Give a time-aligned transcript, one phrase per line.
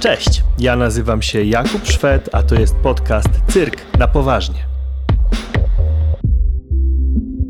[0.00, 4.66] Cześć, ja nazywam się Jakub Szwed, a to jest podcast Cyrk na poważnie.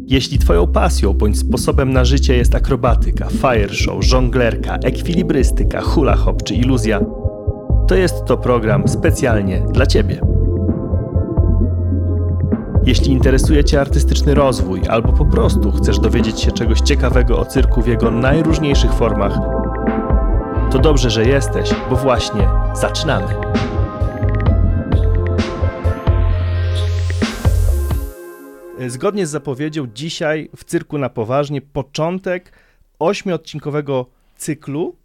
[0.06, 6.42] Jeśli Twoją pasją bądź sposobem na życie jest akrobatyka, fire show, żonglerka, ekwilibrystyka, hula hop
[6.42, 7.00] czy iluzja,
[7.88, 10.20] to jest to program specjalnie dla Ciebie.
[12.84, 17.82] Jeśli interesuje Cię artystyczny rozwój albo po prostu chcesz dowiedzieć się czegoś ciekawego o cyrku
[17.82, 19.38] w jego najróżniejszych formach,
[20.70, 23.34] to dobrze, że jesteś, bo właśnie zaczynamy.
[28.86, 32.52] Zgodnie z zapowiedzią, dzisiaj w cyrku na poważnie początek
[32.98, 34.96] ośmiodcinkowego cyklu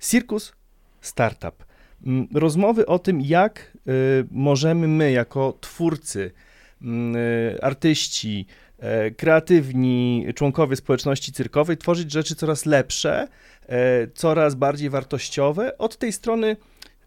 [0.00, 0.52] Circus
[1.00, 1.64] Startup.
[2.06, 6.32] Mm, Rozmowy o tym, jak y, możemy my, jako twórcy,
[6.82, 8.46] mm, y, artyści,
[8.78, 13.28] e, kreatywni członkowie społeczności cyrkowej, tworzyć rzeczy coraz lepsze, e,
[14.14, 16.56] coraz bardziej wartościowe od tej strony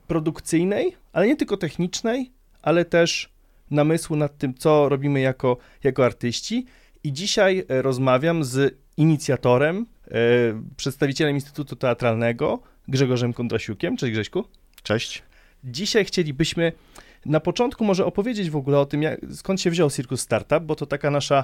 [0.07, 3.29] produkcyjnej, ale nie tylko technicznej, ale też
[3.71, 6.65] namysłu nad tym, co robimy jako, jako artyści.
[7.03, 10.11] I dzisiaj e, rozmawiam z inicjatorem, e,
[10.77, 13.97] przedstawicielem Instytutu Teatralnego, Grzegorzem Kondrasiukiem.
[13.97, 14.45] Cześć Grześku.
[14.83, 15.23] Cześć.
[15.63, 16.71] Dzisiaj chcielibyśmy
[17.25, 20.75] na początku może opowiedzieć w ogóle o tym, jak, skąd się wziął Circus Startup, bo
[20.75, 21.43] to taka nasza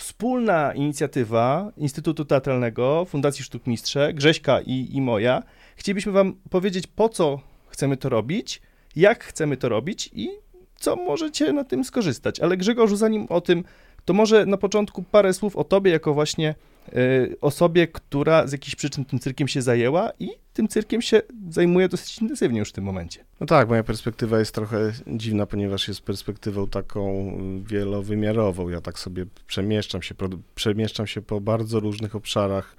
[0.00, 5.42] wspólna inicjatywa Instytutu Teatralnego, Fundacji Sztuk Mistrze, Grześka i, i moja.
[5.76, 8.62] Chcielibyśmy wam powiedzieć, po co chcemy to robić,
[8.96, 10.28] jak chcemy to robić i
[10.76, 12.40] co możecie na tym skorzystać.
[12.40, 13.64] Ale Grzegorzu, zanim o tym,
[14.04, 16.54] to może na początku parę słów o tobie jako właśnie
[16.88, 21.88] y, osobie, która z jakichś przyczyn tym cyrkiem się zajęła i tym cyrkiem się zajmuje
[21.88, 23.24] dosyć intensywnie już w tym momencie.
[23.40, 27.32] No tak, moja perspektywa jest trochę dziwna, ponieważ jest perspektywą taką
[27.64, 28.68] wielowymiarową.
[28.68, 30.14] Ja tak sobie przemieszczam się,
[30.54, 32.76] przemieszczam się po bardzo różnych obszarach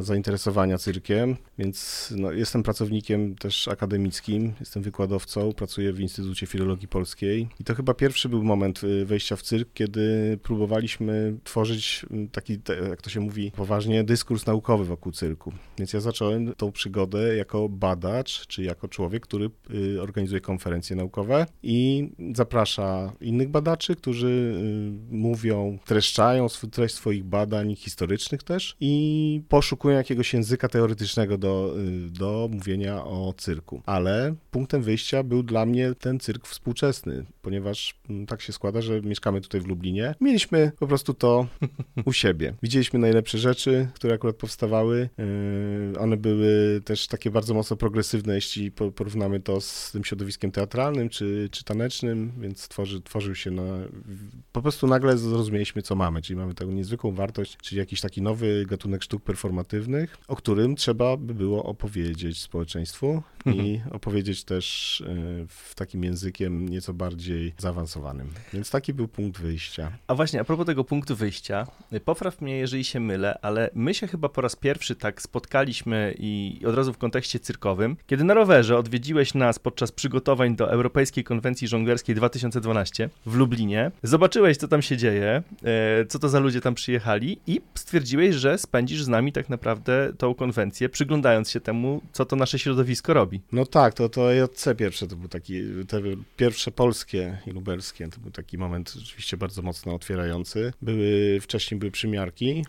[0.00, 7.48] zainteresowania cyrkiem, więc no, jestem pracownikiem też akademickim, jestem wykładowcą, pracuję w Instytucie Filologii Polskiej
[7.60, 12.58] i to chyba pierwszy był moment y, wejścia w cyrk, kiedy próbowaliśmy tworzyć taki,
[12.90, 15.52] jak to się mówi poważnie, dyskurs naukowy wokół cyrku.
[15.78, 19.50] Więc ja zacząłem tą przygodę jako badacz, czy jako człowiek, który
[19.94, 24.54] y, organizuje konferencje naukowe i zaprasza innych badaczy, którzy
[25.10, 31.74] mówią, streszczają sw- treść swoich badań historycznych też i poszukują jakiegoś języka teoretycznego do,
[32.06, 33.82] y, do mówienia o cyrku.
[33.86, 39.00] Ale punktem wyjścia był dla mnie ten cyrk współczesny, ponieważ mm, tak się składa, że
[39.00, 40.14] mieszkamy tutaj w Lublinie.
[40.20, 41.46] Mieliśmy po prostu to
[42.04, 42.54] u siebie.
[42.62, 45.08] Widzieliśmy najlepsze rzeczy, które akurat powstawały.
[45.92, 50.50] Yy, One były też takie bardzo mocno progresywne, jeśli po- porównamy to z tym środowiskiem
[50.50, 53.62] teatralnym czy, czy tanecznym, więc tworzy, tworzył się na...
[54.52, 58.66] Po prostu nagle zrozumieliśmy, co mamy, czyli mamy taką niezwykłą wartość, czyli jakiś taki nowy
[58.68, 65.74] gatunek sztuk performatywnych, o którym trzeba by było opowiedzieć społeczeństwu i opowiedzieć też yy, w
[65.74, 68.30] takim językiem nieco bardziej zaawansowanym.
[68.52, 69.92] Więc taki był punkt wyjścia.
[70.06, 71.66] A właśnie, a propos tego punktu wyjścia,
[72.04, 76.60] popraw mnie, jeżeli się mylę, ale my się chyba po raz pierwszy tak spotkaliśmy i
[76.66, 81.68] od razu w kontekście cyrkowym, kiedy na rowerze odwiedziłeś nas podczas przygotowań do Europejskiej Konwencji
[81.68, 83.90] Żonglerskiej 2012 w Lublinie.
[84.02, 88.58] Zobaczyłeś, co tam się dzieje, e, co to za ludzie tam przyjechali i stwierdziłeś, że
[88.58, 93.40] spędzisz z nami tak naprawdę tą konwencję, przyglądając się temu, co to nasze środowisko robi.
[93.52, 96.00] No tak, to, to EJC pierwsze to był taki, te
[96.36, 100.72] pierwsze polskie i lubelskie, to był taki moment rzeczywiście bardzo mocno otwierający.
[100.82, 102.64] Były, wcześniej były przymiarki,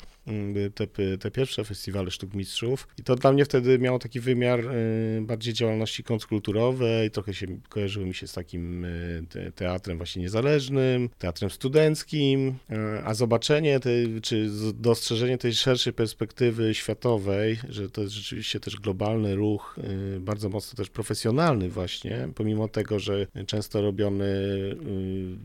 [0.75, 2.87] te, te pierwsze festiwale sztuk mistrzów.
[2.99, 8.05] I to dla mnie wtedy miało taki wymiar y, bardziej działalności kontrkulturowej, trochę się kojarzyło
[8.05, 14.21] mi się z takim y, te, teatrem właśnie niezależnym, teatrem studenckim, y, a zobaczenie tej,
[14.21, 19.75] czy dostrzeżenie tej szerszej perspektywy światowej, że to jest rzeczywiście też globalny ruch,
[20.19, 24.25] bardzo mocno też profesjonalny właśnie, pomimo tego, że często robiony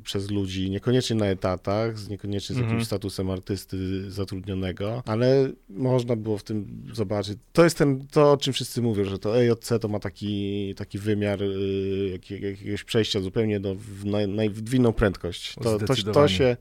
[0.05, 2.69] przez ludzi niekoniecznie na etatach, niekoniecznie z Mhm.
[2.71, 4.76] jakimś statusem artysty zatrudnionego,
[5.07, 7.39] ale można było w tym zobaczyć.
[7.53, 10.99] To jest ten, to o czym wszyscy mówią, że to EJC to ma taki, taki
[10.99, 15.55] wymiar y, jakiego- jakiegoś przejścia zupełnie do, w, naj, naj, w inną prędkość.
[15.55, 16.57] To, to, to się,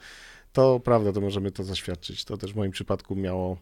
[0.54, 2.26] to prawda, to możemy to zaświadczyć.
[2.26, 3.58] To też w moim przypadku miało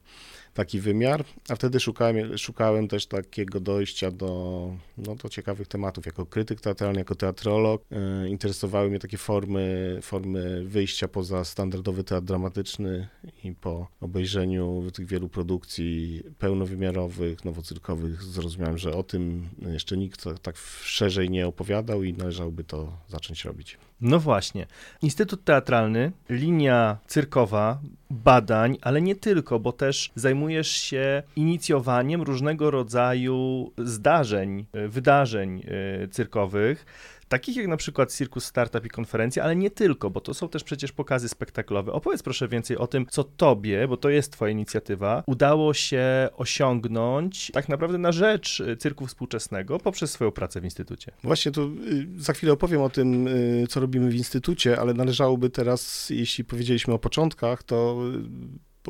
[0.53, 6.05] taki wymiar, a wtedy szukałem, szukałem też takiego dojścia do, no, do ciekawych tematów.
[6.05, 12.25] Jako krytyk teatralny, jako teatrolog e, interesowały mnie takie formy, formy wyjścia poza standardowy teatr
[12.25, 13.07] dramatyczny
[13.43, 20.57] i po obejrzeniu tych wielu produkcji pełnowymiarowych, nowocyrkowych zrozumiałem, że o tym jeszcze nikt tak
[20.83, 23.77] szerzej nie opowiadał i należałoby to zacząć robić.
[24.03, 24.67] No właśnie.
[25.01, 27.79] Instytut Teatralny, linia cyrkowa,
[28.09, 35.63] badań, ale nie tylko, bo też zajmujesz się inicjowaniem różnego rodzaju zdarzeń, wydarzeń
[36.03, 36.85] e, cyrkowych
[37.33, 40.63] takich jak na przykład Circus Startup i konferencje, ale nie tylko, bo to są też
[40.63, 41.91] przecież pokazy spektaklowe.
[41.91, 47.51] Opowiedz proszę więcej o tym, co tobie, bo to jest twoja inicjatywa, udało się osiągnąć
[47.53, 51.11] tak naprawdę na rzecz y, cyrku współczesnego poprzez swoją pracę w Instytucie.
[51.23, 55.49] Właśnie to y, za chwilę opowiem o tym, y, co robimy w Instytucie, ale należałoby
[55.49, 57.97] teraz, jeśli powiedzieliśmy o początkach, to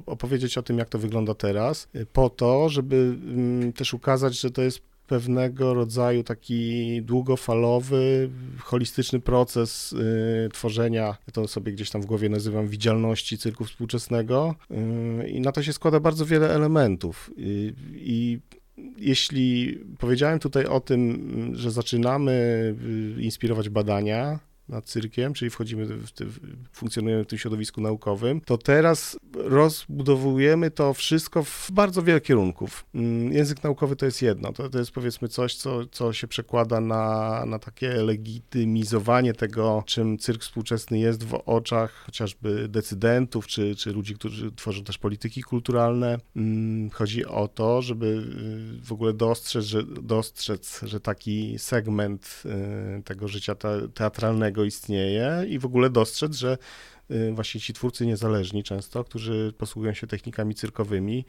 [0.06, 4.62] opowiedzieć o tym, jak to wygląda teraz, po to, żeby mm, też ukazać, że to
[4.62, 8.30] jest pewnego rodzaju taki długofalowy,
[8.60, 14.56] holistyczny proces y, tworzenia, ja to sobie gdzieś tam w głowie nazywam widzialności cyrku współczesnego.
[15.24, 17.31] Y, i na to się składa bardzo wiele elementów.
[17.38, 18.39] Y, i
[18.98, 22.75] jeśli powiedziałem tutaj o tym, że zaczynamy
[23.18, 24.39] inspirować badania,
[24.69, 26.39] nad cyrkiem, czyli wchodzimy, w, w,
[26.71, 32.86] funkcjonujemy w tym środowisku naukowym, to teraz rozbudowujemy to wszystko w bardzo wiele kierunków.
[32.95, 36.80] Mm, język naukowy to jest jedno, to, to jest powiedzmy coś, co, co się przekłada
[36.80, 43.92] na, na takie legitymizowanie tego, czym cyrk współczesny jest w oczach chociażby decydentów, czy, czy
[43.92, 46.18] ludzi, którzy tworzą też polityki kulturalne.
[46.36, 52.44] Mm, chodzi o to, żeby y, w ogóle dostrzec, że, dostrzec, że taki segment
[53.00, 53.56] y, tego życia
[53.94, 56.58] teatralnego istnieje i w ogóle dostrzec, że
[57.12, 61.26] y, właśnie ci twórcy niezależni często, którzy posługują się technikami cyrkowymi,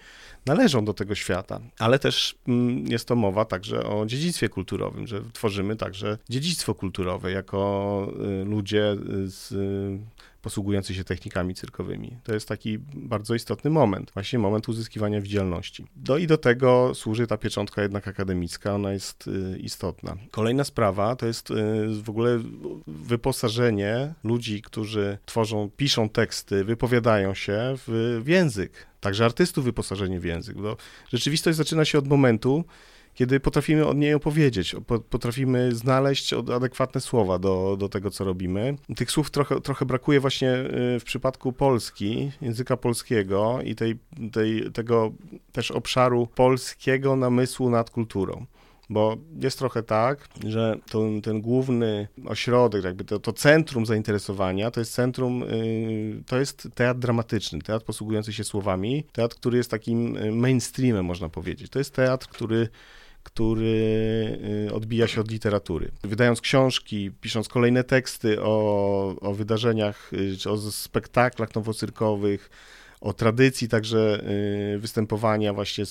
[0.46, 1.60] należą do tego świata.
[1.78, 7.32] Ale też mm, jest to mowa także o dziedzictwie kulturowym, że tworzymy także dziedzictwo kulturowe
[7.32, 8.12] jako
[8.42, 9.52] y, ludzie z
[10.44, 12.16] posługujący się technikami cyrkowymi.
[12.24, 15.86] To jest taki bardzo istotny moment, właśnie moment uzyskiwania widzialności.
[15.96, 20.16] Do i do tego służy ta pieczątka jednak akademicka, ona jest y, istotna.
[20.30, 21.54] Kolejna sprawa to jest y,
[22.02, 22.40] w ogóle
[22.86, 28.86] wyposażenie ludzi, którzy tworzą, piszą teksty, wypowiadają się w, język.
[29.00, 30.56] Także artystów wyposażenie w język.
[30.56, 30.76] Bo
[31.08, 32.64] rzeczywistość zaczyna się od momentu,
[33.14, 34.76] kiedy potrafimy od niej opowiedzieć,
[35.10, 38.76] potrafimy znaleźć adekwatne słowa do, do tego, co robimy.
[38.96, 40.52] Tych słów trochę, trochę brakuje właśnie
[40.96, 43.98] y, w przypadku Polski, języka polskiego i tej,
[44.32, 45.12] tej, tego
[45.52, 48.46] też obszaru polskiego namysłu nad kulturą.
[48.90, 54.80] Bo jest trochę tak, że to, ten główny ośrodek, jakby to, to centrum zainteresowania, to
[54.80, 60.16] jest centrum, yy, to jest teatr dramatyczny, teatr posługujący się słowami, teatr, który jest takim
[60.16, 61.70] y, mainstreamem, można powiedzieć.
[61.70, 62.68] To jest teatr, który
[63.24, 65.90] który y, odbija się od literatury.
[66.02, 72.50] Wydając książki, pisząc kolejne teksty o, o wydarzeniach, czy o spektaklach nowocyrkowych,
[73.00, 74.24] o tradycji także
[74.74, 75.84] y, występowania właśnie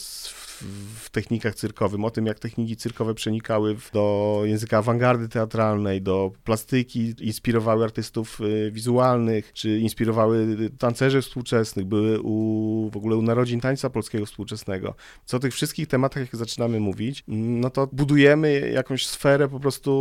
[0.95, 7.13] w technikach cyrkowym, o tym, jak techniki cyrkowe przenikały do języka awangardy teatralnej, do plastyki,
[7.19, 13.89] inspirowały artystów y, wizualnych, czy inspirowały tancerzy współczesnych, były u, w ogóle u narodzin tańca
[13.89, 14.95] polskiego współczesnego.
[15.25, 19.91] Co o tych wszystkich tematach, jak zaczynamy mówić, no to budujemy jakąś sferę po prostu,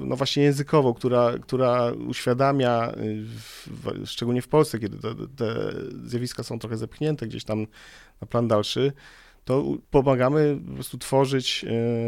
[0.00, 2.92] no właśnie językową, która, która uświadamia,
[4.02, 5.72] y, szczególnie w Polsce, kiedy te, te
[6.04, 7.66] zjawiska są trochę zepchnięte gdzieś tam
[8.20, 8.92] na plan dalszy,
[9.44, 11.64] to pomagamy po prostu tworzyć,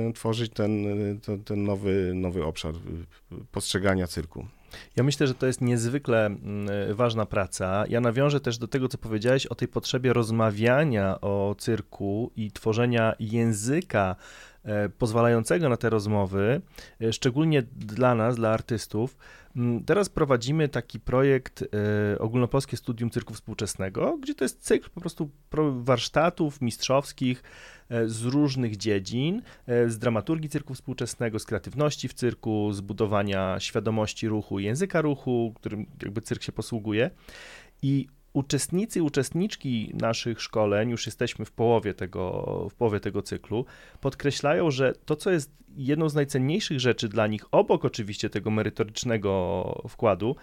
[0.09, 0.87] e, tworzyć ten,
[1.21, 2.75] ten, ten nowy, nowy obszar
[3.53, 4.47] postrzegania cyrku.
[4.97, 7.85] Ja myślę, że to jest niezwykle mm, ważna praca.
[7.89, 13.15] Ja nawiążę też do tego, co powiedziałeś o tej potrzebie rozmawiania o cyrku i tworzenia
[13.21, 14.17] języka
[14.65, 16.61] e, pozwalającego na te rozmowy,
[17.01, 19.17] e, szczególnie dla nas, dla artystów.
[19.57, 25.01] Mm, teraz prowadzimy taki projekt y, Ogólnopolskie Studium Cyrku Współczesnego, gdzie to jest cykl po
[25.01, 25.31] prostu
[25.77, 27.43] warsztatów mistrzowskich
[27.93, 33.61] y, z różnych dziedzin, y, z dramaturgii cyrku współczesnego, z kreatywności w cyrku, z budowania
[33.61, 37.11] świadomości ruchu, języka ruchu, którym jakby cyrk się posługuje.
[37.83, 43.65] I uczestnicy i uczestniczki naszych szkoleń, już jesteśmy w połowie tego, w połowie tego cyklu,
[44.01, 49.83] podkreślają, że to, co jest jedną z najcenniejszych rzeczy dla nich, obok oczywiście tego merytorycznego
[49.89, 50.37] wkładu,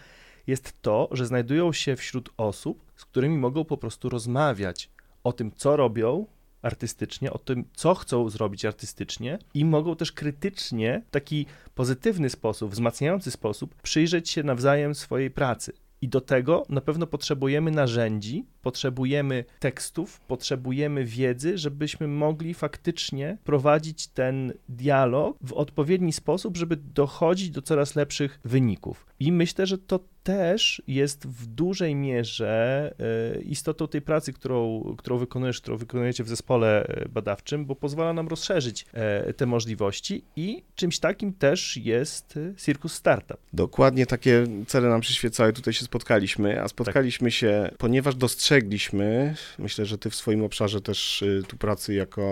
[0.47, 4.89] jest to, że znajdują się wśród osób, z którymi mogą po prostu rozmawiać
[5.23, 6.25] o tym, co robią,
[6.61, 11.45] artystycznie, o tym, co chcą zrobić artystycznie i mogą też krytycznie, w taki
[11.75, 15.82] pozytywny sposób, wzmacniający sposób przyjrzeć się nawzajem swojej pracy.
[16.03, 24.07] I do tego na pewno potrzebujemy narzędzi, potrzebujemy tekstów, potrzebujemy wiedzy, żebyśmy mogli faktycznie prowadzić
[24.07, 29.05] ten dialog w odpowiedni sposób, żeby dochodzić do coraz lepszych wyników.
[29.19, 32.93] I myślę, że to też jest w dużej mierze
[33.37, 38.13] e, istotą tej pracy, którą, którą wykonujesz, którą wykonujecie w zespole e, badawczym, bo pozwala
[38.13, 43.37] nam rozszerzyć e, te możliwości i czymś takim też jest Circus Startup.
[43.53, 47.33] Dokładnie takie cele nam przyświecały, tutaj się spotkaliśmy, a spotkaliśmy tak.
[47.33, 52.23] się, ponieważ dostrzegliśmy, myślę, że ty w swoim obszarze też tu pracy jako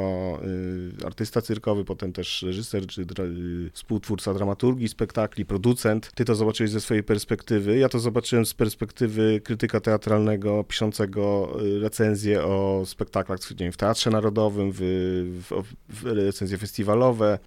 [1.06, 3.06] artysta cyrkowy, potem też reżyser czy
[3.74, 9.42] współtwórca dramaturgii, spektakli, producent, ty to zobaczyłeś ze swojej perspektywy, ja to zobaczyłem z perspektywy
[9.44, 14.80] krytyka teatralnego, piszącego y, recenzje o spektaklach wiem, w Teatrze Narodowym, w,
[15.50, 17.40] w, w recenzje festiwalowe,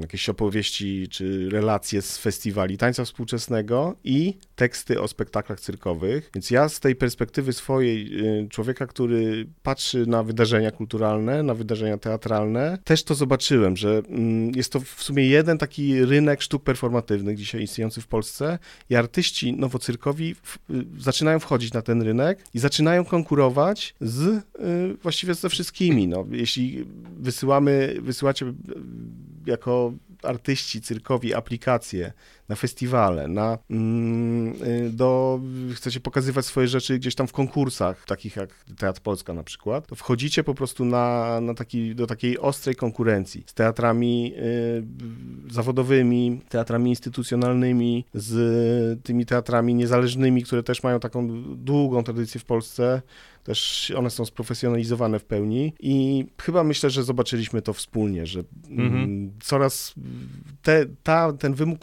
[0.00, 6.30] jakieś opowieści czy relacje z festiwali tańca współczesnego i teksty o spektaklach cyrkowych.
[6.34, 11.98] Więc ja z tej perspektywy swojej, y, człowieka, który patrzy na wydarzenia kulturalne, na wydarzenia
[11.98, 17.36] teatralne, też to zobaczyłem, że mm, jest to w sumie jeden taki rynek sztuk performatywnych
[17.36, 18.58] dzisiaj istniejący w Polsce
[18.90, 24.42] i artyści nowocyrkowi w, y, zaczynają wchodzić na ten rynek i zaczynają konkurować z y,
[25.02, 26.08] właściwie ze wszystkimi.
[26.08, 26.86] No, jeśli
[27.16, 28.54] wysyłamy, wysyłacie y,
[29.46, 32.12] jako artyści cyrkowi aplikacje
[32.50, 35.40] na festiwale, na, mm, y, do,
[35.74, 39.94] chcecie pokazywać swoje rzeczy gdzieś tam w konkursach, takich jak Teatr Polska na przykład, to
[39.94, 46.90] wchodzicie po prostu na, na taki, do takiej ostrej konkurencji z teatrami y, zawodowymi, teatrami
[46.90, 53.02] instytucjonalnymi, z tymi teatrami niezależnymi, które też mają taką długą tradycję w Polsce,
[53.44, 59.32] też one są sprofesjonalizowane w pełni i chyba myślę, że zobaczyliśmy to wspólnie, że mhm.
[59.42, 59.94] coraz
[60.62, 61.78] te, ta, ten wymóg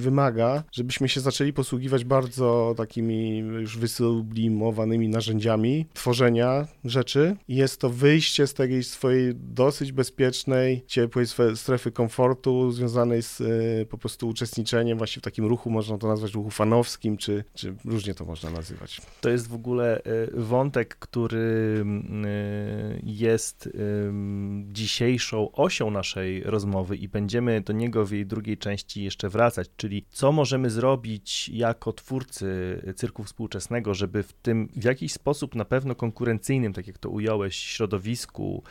[0.00, 8.46] wymaga, żebyśmy się zaczęli posługiwać bardzo takimi już wysublimowanymi narzędziami tworzenia rzeczy jest to wyjście
[8.46, 15.20] z tej swojej dosyć bezpiecznej, ciepłej strefy komfortu związanej z y, po prostu uczestniczeniem właśnie
[15.20, 19.00] w takim ruchu, można to nazwać ruchu fanowskim, czy, czy różnie to można nazywać.
[19.20, 23.68] To jest w ogóle y, wątek, który mm, y, jest
[24.72, 30.06] dzisiejszą osią naszej rozmowy i będziemy do niego w jej drugiej części jeszcze wracać, czyli
[30.10, 35.94] co możemy zrobić jako twórcy cyrku współczesnego, żeby w tym w jakiś sposób na pewno
[35.94, 38.62] konkurencyjnym, tak jak to ująłeś, środowisku,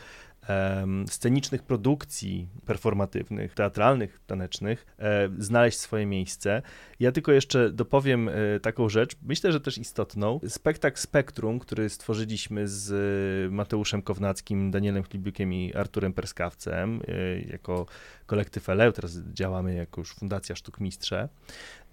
[1.06, 6.62] scenicznych produkcji performatywnych, teatralnych, tanecznych, e, znaleźć swoje miejsce.
[7.00, 10.40] Ja tylko jeszcze dopowiem e, taką rzecz, myślę, że też istotną.
[10.48, 17.86] Spektakl Spektrum, który stworzyliśmy z Mateuszem Kownackim, Danielem Chlibiukiem i Arturem Perskawcem e, jako
[18.26, 21.28] kolektyw Eleu, teraz działamy jako już Fundacja Sztuk Mistrze.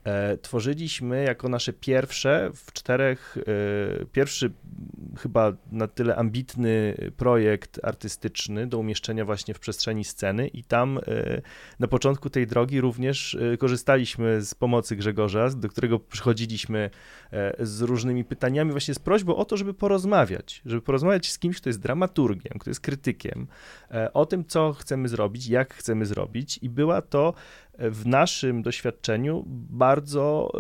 [0.04, 3.38] E, tworzyliśmy jako nasze pierwsze w czterech,
[4.02, 4.52] e, pierwszy
[5.18, 11.42] chyba na tyle ambitny projekt artystyczny do umieszczenia właśnie w przestrzeni sceny i tam e,
[11.80, 16.90] na początku tej drogi również korzystaliśmy z pomocy Grzegorza, do którego przychodziliśmy
[17.60, 21.70] z różnymi pytaniami, właśnie z prośbą o to, żeby porozmawiać, żeby porozmawiać z kimś, kto
[21.70, 23.48] jest dramaturgiem, kto jest krytykiem,
[24.14, 27.34] o tym, co chcemy zrobić, jak chcemy zrobić i była to
[27.80, 30.60] w naszym doświadczeniu bardzo e,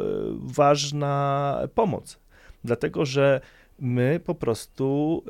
[0.53, 2.19] ważna pomoc,
[2.63, 3.41] dlatego że
[3.79, 5.23] my po prostu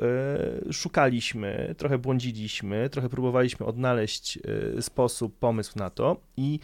[0.68, 4.38] e, szukaliśmy, trochę błądziliśmy, trochę próbowaliśmy odnaleźć
[4.76, 6.60] e, sposób, pomysł na to i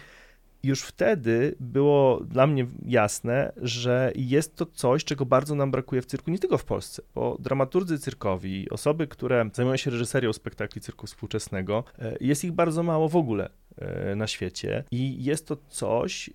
[0.66, 6.06] już wtedy było dla mnie jasne, że jest to coś, czego bardzo nam brakuje w
[6.06, 11.06] cyrku, nie tylko w Polsce, bo dramaturdzy cyrkowi, osoby, które zajmują się reżyserią spektakli cyrku
[11.06, 11.84] współczesnego,
[12.20, 16.32] jest ich bardzo mało w ogóle E, na świecie i jest to coś, e,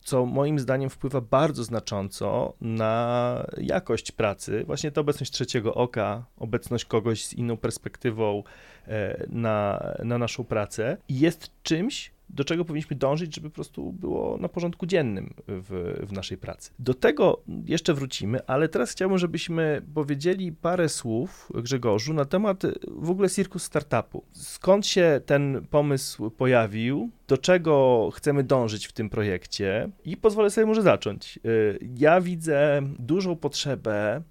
[0.00, 4.64] co moim zdaniem wpływa bardzo znacząco na jakość pracy.
[4.66, 8.42] Właśnie ta obecność trzeciego oka, obecność kogoś z inną perspektywą
[8.88, 14.36] e, na, na naszą pracę jest czymś, do czego powinniśmy dążyć, żeby po prostu było
[14.36, 16.70] na porządku dziennym w, w naszej pracy.
[16.78, 23.10] Do tego jeszcze wrócimy, ale teraz chciałbym, żebyśmy powiedzieli parę słów, Grzegorzu, na temat w
[23.10, 24.24] ogóle Circus Startupu.
[24.32, 27.10] Skąd się ten pomysł pojawił?
[27.30, 31.38] do czego chcemy dążyć w tym projekcie i pozwolę sobie może zacząć.
[31.46, 34.22] Y, ja widzę dużą potrzebę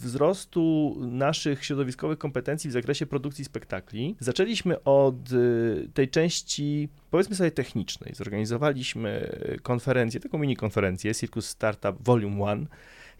[0.00, 4.16] wzrostu naszych środowiskowych kompetencji w zakresie produkcji spektakli.
[4.20, 8.14] Zaczęliśmy od y, tej części, powiedzmy sobie, technicznej.
[8.14, 12.66] Zorganizowaliśmy konferencję, taką mini konferencję, Circus Startup Volume 1,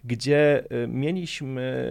[0.05, 1.87] gdzie y, mieliśmy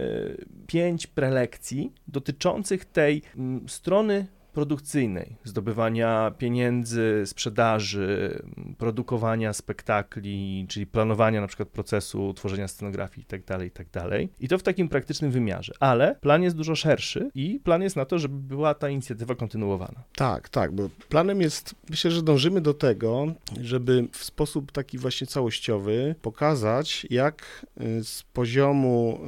[0.66, 3.22] pięć prelekcji dotyczących tej
[3.66, 8.42] strony produkcyjnej, zdobywania pieniędzy, sprzedaży,
[8.78, 13.90] produkowania spektakli, czyli planowania na przykład procesu tworzenia scenografii itd., tak itd.
[13.90, 15.72] Tak I to w takim praktycznym wymiarze.
[15.80, 20.02] Ale plan jest dużo szerszy i plan jest na to, żeby była ta inicjatywa kontynuowana.
[20.16, 23.26] Tak, tak, bo planem jest, myślę, że dążymy do tego,
[23.60, 29.20] żeby w sposób taki właśnie całościowy pokazać, jak y, z poziomu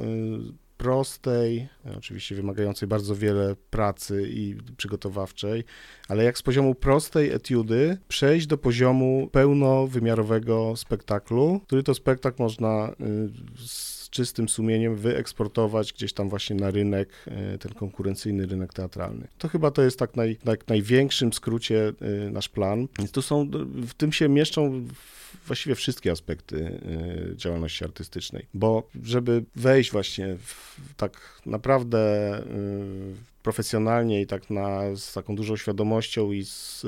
[0.53, 1.67] y, prostej,
[1.97, 5.63] oczywiście wymagającej bardzo wiele pracy i przygotowawczej,
[6.07, 12.91] ale jak z poziomu prostej etiudy przejść do poziomu pełnowymiarowego spektaklu, który to spektakl można
[13.01, 17.09] y, z czystym sumieniem wyeksportować gdzieś tam właśnie na rynek,
[17.53, 19.27] y, ten konkurencyjny rynek teatralny.
[19.37, 21.93] To chyba to jest tak, naj, tak największym skrócie
[22.27, 22.87] y, nasz plan.
[23.11, 23.49] Tu są,
[23.87, 24.87] w tym się mieszczą
[25.47, 26.55] właściwie wszystkie aspekty
[27.31, 32.31] y, działalności artystycznej, bo żeby wejść właśnie w tak naprawdę
[33.47, 36.81] profesjonalnie i tak na, z taką dużą świadomością i z,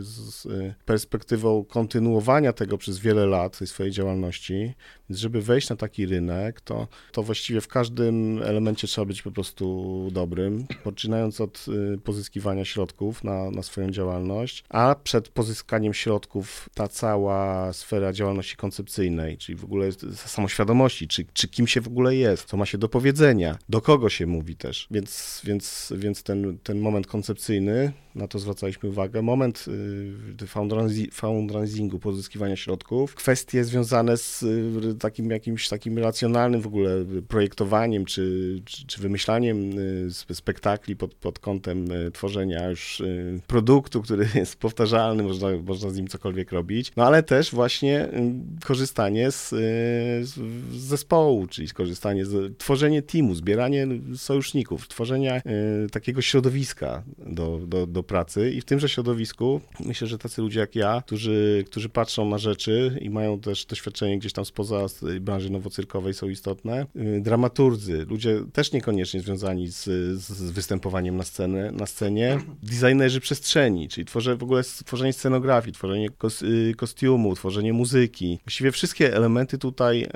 [0.00, 0.46] z,
[0.84, 4.74] perspektywą kontynuowania tego przez wiele lat, tej swojej działalności.
[5.10, 9.30] Więc żeby wejść na taki rynek, to, to właściwie w każdym elemencie trzeba być po
[9.30, 16.68] prostu dobrym, poczynając od y, pozyskiwania środków na, na swoją działalność, a przed pozyskaniem środków
[16.74, 22.16] ta cała sfera działalności koncepcyjnej, czyli w ogóle samoświadomości, czy, czy kim się w ogóle
[22.16, 24.86] jest, co ma się do powiedzenia, do kogo się mówi też.
[24.90, 29.64] Więc, więc, więc ten, ten moment koncepcyjny, na to zwracaliśmy uwagę, moment
[30.42, 36.90] y, fundraisingu, pozyskiwania środków, kwestie związane z y, takim jakimś takim racjonalnym w ogóle
[37.28, 43.02] projektowaniem, czy, czy, czy wymyślaniem y, spektakli pod, pod kątem tworzenia już
[43.46, 48.08] produktu, który jest powtarzalny, można, można z nim cokolwiek robić, no ale też właśnie
[48.64, 49.48] korzystanie z,
[50.22, 50.34] z
[50.72, 55.42] zespołu, czyli korzystanie z, tworzenie teamu, zbieranie sojuszników, tworzenie
[55.92, 60.76] takiego środowiska do, do, do pracy i w tymże środowisku myślę, że tacy ludzie jak
[60.76, 64.86] ja, którzy, którzy patrzą na rzeczy i mają też doświadczenie gdzieś tam spoza
[65.20, 66.86] branży nowocyrkowej są istotne.
[66.96, 69.84] Y, dramaturgy, ludzie też niekoniecznie związani z,
[70.20, 72.38] z występowaniem na, scenę, na scenie.
[72.62, 76.08] Designerzy przestrzeni, czyli tworzę, w ogóle tworzenie scenografii, tworzenie
[76.42, 78.38] y, kostiumu, tworzenie muzyki.
[78.44, 80.08] Właściwie wszystkie elementy tutaj y,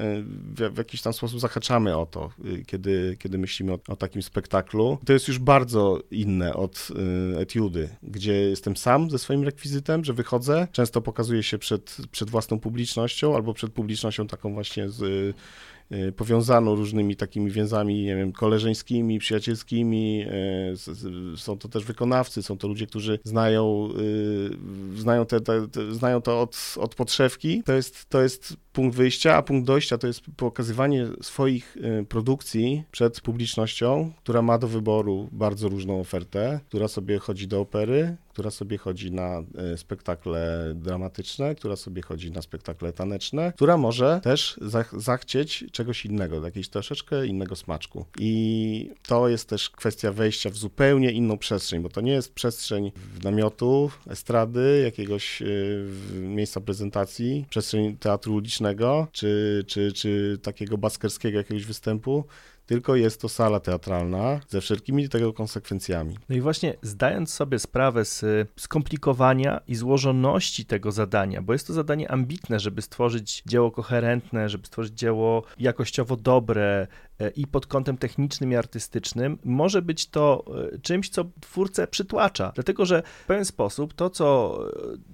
[0.56, 2.30] w, w jakiś tam sposób zahaczamy o to,
[2.66, 4.98] kiedy, kiedy myślimy o, o takim spektaklu.
[5.04, 6.88] To jest już bardzo inne od
[7.38, 12.60] etiudy gdzie jestem sam ze swoim rekwizytem, że wychodzę, często pokazuję się przed, przed własną
[12.60, 15.36] publicznością albo przed publicznością taką właśnie z
[15.92, 20.26] Y, powiązano różnymi takimi więzami, nie wiem, koleżeńskimi, przyjacielskimi.
[21.34, 23.88] Y, są to też wykonawcy, są to ludzie, którzy znają,
[24.96, 27.62] y, znają, te, te, te, znają to od, od podszewki.
[27.62, 31.76] To jest, to jest punkt wyjścia, a punkt dojścia to jest pokazywanie swoich
[32.08, 38.16] produkcji przed publicznością, która ma do wyboru bardzo różną ofertę, która sobie chodzi do opery,
[38.28, 39.42] która sobie chodzi na
[39.76, 44.60] spektakle dramatyczne, która sobie chodzi na spektakle taneczne, która może też
[44.92, 48.04] zachcieć czegoś innego, jakiegoś troszeczkę innego smaczku.
[48.18, 52.92] I to jest też kwestia wejścia w zupełnie inną przestrzeń, bo to nie jest przestrzeń
[53.24, 58.59] namiotu, estrady, jakiegoś y, miejsca prezentacji, przestrzeń teatru ulicznego,
[59.12, 62.24] czy, czy, czy takiego baskerskiego jakiegoś występu,
[62.70, 66.18] tylko jest to sala teatralna ze wszelkimi tego konsekwencjami.
[66.28, 68.24] No i właśnie zdając sobie sprawę z
[68.56, 74.66] skomplikowania i złożoności tego zadania, bo jest to zadanie ambitne, żeby stworzyć dzieło koherentne, żeby
[74.66, 76.86] stworzyć dzieło jakościowo dobre,
[77.20, 82.52] E, i pod kątem technicznym i artystycznym może być to e, czymś, co twórcę przytłacza.
[82.54, 84.58] Dlatego, że w pewien sposób to, co,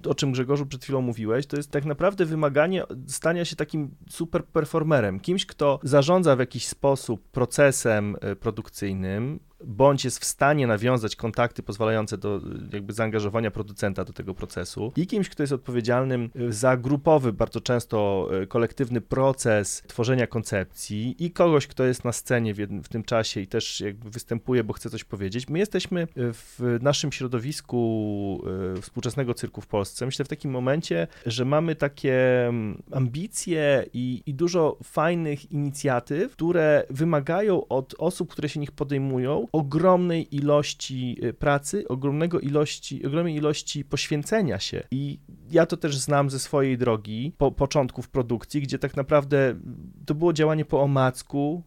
[0.05, 3.95] e, o czym Grzegorzu przed chwilą mówiłeś, to jest tak naprawdę wymaganie stania się takim
[4.09, 11.15] super performerem, kimś, kto zarządza w jakiś sposób procesem produkcyjnym, bądź jest w stanie nawiązać
[11.15, 12.41] kontakty pozwalające do
[12.73, 18.29] jakby zaangażowania producenta do tego procesu i kimś, kto jest odpowiedzialnym za grupowy, bardzo często
[18.47, 23.41] kolektywny proces tworzenia koncepcji i kogoś, kto jest na scenie w, jednym, w tym czasie
[23.41, 25.49] i też jakby występuje, bo chce coś powiedzieć.
[25.49, 28.43] My jesteśmy w naszym środowisku
[28.77, 34.23] e, współczesnego cyrku w Polsce, myślę w takim momencie, że mamy takie mm, ambicje i,
[34.25, 41.33] i dużo fajnych inicjatyw, które wymagają od osób, które się nich podejmują, ogromnej ilości e,
[41.33, 45.19] pracy, ogromnego ilości, ogromnej ilości poświęcenia się i
[45.51, 49.55] ja to też znam ze swojej drogi, po, początków produkcji, gdzie tak naprawdę
[50.05, 51.63] to było działanie po omacku,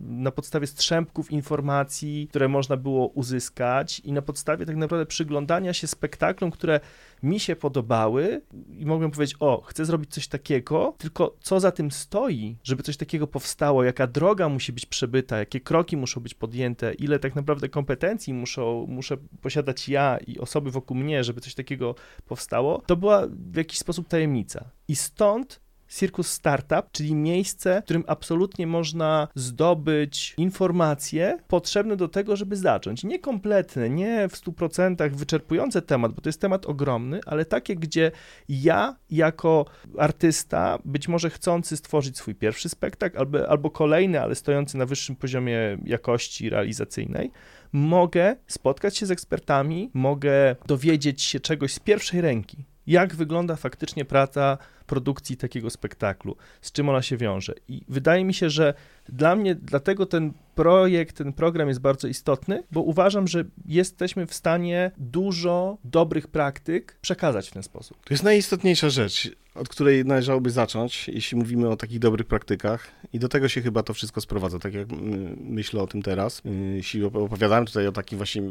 [0.00, 5.86] na podstawie strzępków informacji, które można było uzyskać i na podstawie tak naprawdę przyglądania się
[5.86, 6.80] spektaklom, które
[7.22, 8.42] mi się podobały
[8.78, 12.96] i mogłem powiedzieć, o, chcę zrobić coś takiego, tylko co za tym stoi, żeby coś
[12.96, 17.68] takiego powstało, jaka droga musi być przebyta, jakie kroki muszą być podjęte, ile tak naprawdę
[17.68, 21.94] kompetencji muszą, muszę posiadać ja i osoby wokół mnie, żeby coś takiego
[22.26, 22.43] powstało,
[22.86, 24.64] to była w jakiś sposób tajemnica.
[24.88, 32.36] I stąd Circus Startup, czyli miejsce, w którym absolutnie można zdobyć informacje potrzebne do tego,
[32.36, 33.04] żeby zacząć.
[33.04, 38.10] Nie kompletne, nie w 100% wyczerpujące temat, bo to jest temat ogromny, ale takie, gdzie
[38.48, 39.64] ja jako
[39.98, 45.16] artysta, być może chcący stworzyć swój pierwszy spektakl, albo, albo kolejny, ale stojący na wyższym
[45.16, 47.30] poziomie jakości realizacyjnej,
[47.72, 54.04] mogę spotkać się z ekspertami, mogę dowiedzieć się czegoś z pierwszej ręki jak wygląda faktycznie
[54.04, 57.54] praca produkcji takiego spektaklu, z czym ona się wiąże.
[57.68, 58.74] I wydaje mi się, że
[59.08, 64.34] dla mnie, dlatego ten projekt, ten program jest bardzo istotny, bo uważam, że jesteśmy w
[64.34, 67.96] stanie dużo dobrych praktyk przekazać w ten sposób.
[68.04, 72.90] To jest najistotniejsza rzecz, od której należałoby zacząć, jeśli mówimy o takich dobrych praktykach.
[73.12, 74.88] I do tego się chyba to wszystko sprowadza, tak jak
[75.36, 76.42] myślę o tym teraz.
[76.74, 78.42] Jeśli opowiadałem tutaj o takim właśnie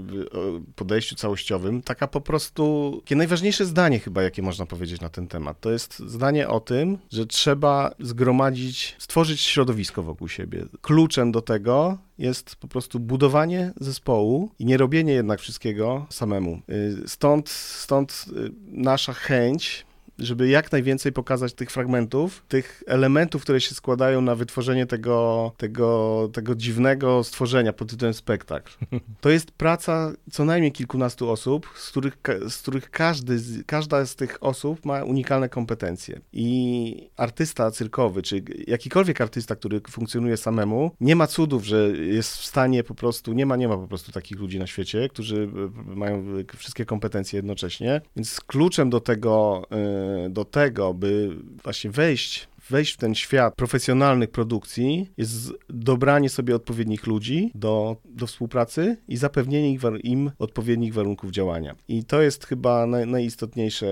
[0.75, 5.59] podejściu całościowym, taka po prostu, takie najważniejsze zdanie chyba, jakie można powiedzieć na ten temat,
[5.59, 10.65] to jest zdanie o tym, że trzeba zgromadzić, stworzyć środowisko wokół siebie.
[10.81, 16.61] Kluczem do tego jest po prostu budowanie zespołu i nie robienie jednak wszystkiego samemu.
[16.69, 19.85] Y, stąd, stąd y, nasza chęć
[20.19, 26.29] żeby jak najwięcej pokazać tych fragmentów, tych elementów, które się składają na wytworzenie tego, tego,
[26.33, 28.73] tego dziwnego stworzenia pod tytułem spektakl.
[29.21, 32.17] To jest praca co najmniej kilkunastu osób, z których,
[32.49, 36.21] z których każdy, każda z tych osób ma unikalne kompetencje.
[36.33, 42.45] I artysta cyrkowy, czy jakikolwiek artysta, który funkcjonuje samemu, nie ma cudów, że jest w
[42.45, 45.49] stanie po prostu, nie ma, nie ma po prostu takich ludzi na świecie, którzy
[45.85, 46.25] mają
[46.57, 48.01] wszystkie kompetencje jednocześnie.
[48.15, 51.29] Więc kluczem do tego, yy, do tego, by
[51.63, 58.27] właśnie wejść wejść w ten świat profesjonalnych produkcji jest dobranie sobie odpowiednich ludzi do, do
[58.27, 61.75] współpracy i zapewnienie im odpowiednich warunków działania.
[61.87, 63.85] I to jest chyba naj, najistotniejsze,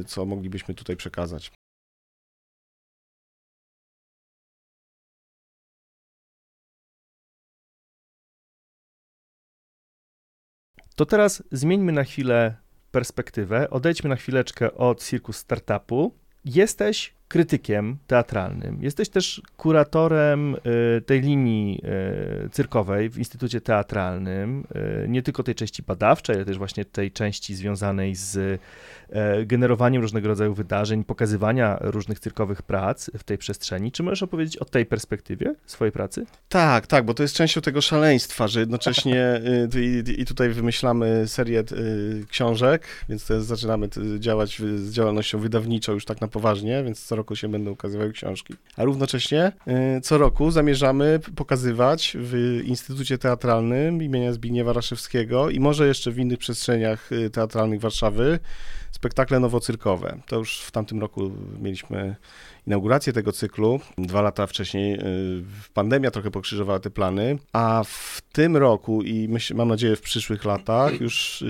[0.00, 1.50] y, co moglibyśmy tutaj przekazać.
[10.96, 12.56] To teraz zmieńmy na chwilę
[12.90, 16.14] perspektywę, odejdźmy na chwileczkę od cirkus startupu.
[16.44, 18.82] Jesteś krytykiem teatralnym.
[18.82, 20.56] Jesteś też kuratorem
[20.98, 21.82] y, tej linii
[22.46, 24.66] y, cyrkowej w Instytucie Teatralnym,
[25.04, 28.60] y, nie tylko tej części badawczej, ale też właśnie tej części związanej z
[29.46, 33.92] generowaniem różnego rodzaju wydarzeń, pokazywania różnych cyrkowych prac w tej przestrzeni.
[33.92, 36.26] Czy możesz opowiedzieć o tej perspektywie swojej pracy?
[36.48, 39.40] Tak, tak, bo to jest częścią tego szaleństwa, że jednocześnie
[40.18, 41.64] i, tutaj wymyślamy serię
[42.28, 47.48] książek, więc zaczynamy działać z działalnością wydawniczą już tak na poważnie, więc co roku się
[47.48, 48.54] będą ukazywały książki.
[48.76, 49.52] A równocześnie
[49.96, 56.18] y, co roku zamierzamy pokazywać w Instytucie Teatralnym imienia Zbigniewa Raszewskiego i może jeszcze w
[56.18, 58.38] innych przestrzeniach y, teatralnych Warszawy
[58.90, 60.18] spektakle nowocyrkowe.
[60.26, 62.16] To już w tamtym roku mieliśmy
[62.66, 63.80] inaugurację tego cyklu.
[63.98, 65.00] Dwa lata wcześniej y,
[65.74, 70.44] pandemia trochę pokrzyżowała te plany, a w tym roku i myśl, mam nadzieję w przyszłych
[70.44, 71.44] latach już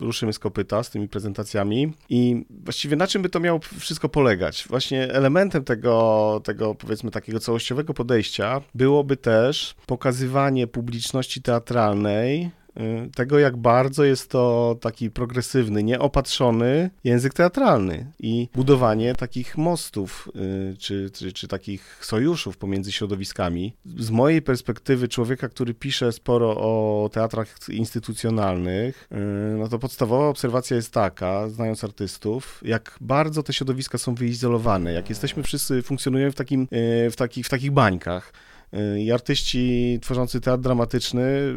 [0.00, 4.64] ruszymy z kopyta z tymi prezentacjami i właściwie na czym by to miało wszystko polegać?
[4.68, 12.65] Właśnie elementem tego, tego powiedzmy takiego całościowego podejścia byłoby też pokazywanie publiczności teatralnej Y,
[13.14, 20.28] tego, jak bardzo jest to taki progresywny, nieopatrzony język teatralny i budowanie takich mostów
[20.72, 23.76] y, czy, czy, czy takich sojuszów pomiędzy środowiskami.
[23.98, 29.16] Z mojej perspektywy człowieka, który pisze sporo o teatrach instytucjonalnych, y,
[29.58, 35.08] no to podstawowa obserwacja jest taka, znając artystów, jak bardzo te środowiska są wyizolowane, jak
[35.08, 36.68] jesteśmy wszyscy, funkcjonujemy w, takim,
[37.10, 38.32] w, takich, w takich bańkach.
[38.76, 41.54] Y, I artyści tworzący teatr dramatyczny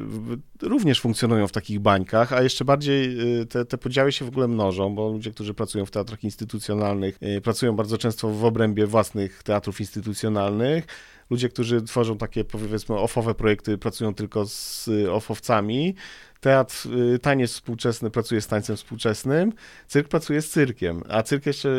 [0.61, 4.47] również funkcjonują w takich bańkach, a jeszcze bardziej y, te, te podziały się w ogóle
[4.47, 9.43] mnożą, bo ludzie, którzy pracują w teatrach instytucjonalnych, y, pracują bardzo często w obrębie własnych
[9.43, 10.85] teatrów instytucjonalnych.
[11.29, 15.95] Ludzie, którzy tworzą takie powiedzmy ofowe projekty, pracują tylko z ofowcami
[16.39, 19.53] teatr, y, taniec współczesny pracuje z tańcem współczesnym,
[19.87, 21.69] cyrk pracuje z cyrkiem, a cyrk jeszcze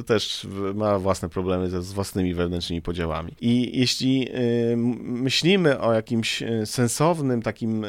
[0.00, 3.32] y, też ma własne problemy z własnymi wewnętrznymi podziałami.
[3.40, 7.84] I jeśli y, myślimy o jakimś sensownym, takim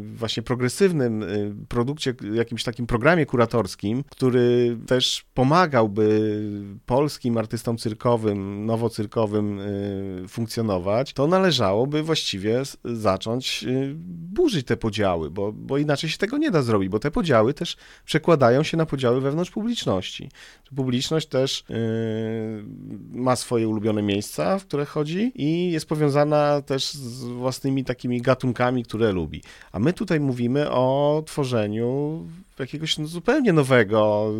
[0.00, 1.24] właśnie progresywnym
[1.68, 6.20] produkcie, jakimś takim programie kuratorskim, który też pomagałby
[6.86, 9.60] polskim artystom cyrkowym, nowocyrkowym
[10.28, 13.64] funkcjonować, to należałoby właściwie zacząć
[14.04, 17.76] burzyć te podziały, bo bo inaczej się tego nie da zrobić, bo te podziały też
[18.04, 20.30] przekładają się na podziały wewnątrz publiczności.
[20.76, 21.76] Publiczność też yy,
[23.12, 28.84] ma swoje ulubione miejsca, w które chodzi i jest powiązana też z własnymi takimi gatunkami,
[28.84, 29.42] które lubi.
[29.72, 32.26] A my tutaj mówimy o tworzeniu
[32.62, 34.30] jakiegoś no, zupełnie nowego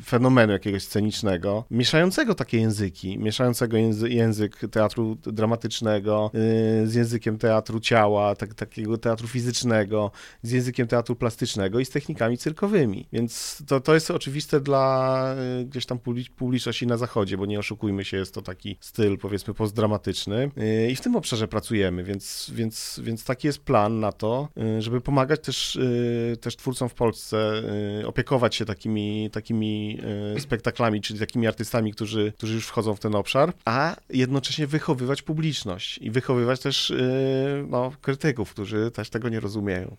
[0.00, 7.38] y, fenomenu jakiegoś scenicznego, mieszającego takie języki, mieszającego języ język teatru dramatycznego yy, z językiem
[7.38, 10.10] teatru ciała, tak, takiego teatru fizycznego,
[10.42, 13.06] z językiem teatru plastycznego i z technikami cyrkowymi.
[13.12, 15.98] Więc to, to jest oczywiste dla yy, gdzieś tam
[16.36, 20.50] publiczności na zachodzie, bo nie oszukujmy się, jest to taki styl powiedzmy postdramatyczny
[20.90, 25.00] i w tym obszarze pracujemy, więc, więc, więc taki jest plan na to, y, żeby
[25.00, 27.68] pomagać też, y, też twórcom w Polsce Polsce
[28.00, 29.98] y, opiekować się takimi, takimi
[30.36, 35.22] y, spektaklami, czyli takimi artystami, którzy, którzy już wchodzą w ten obszar, a jednocześnie wychowywać
[35.22, 39.96] publiczność i wychowywać też y, no, krytyków, którzy też tego nie rozumieją.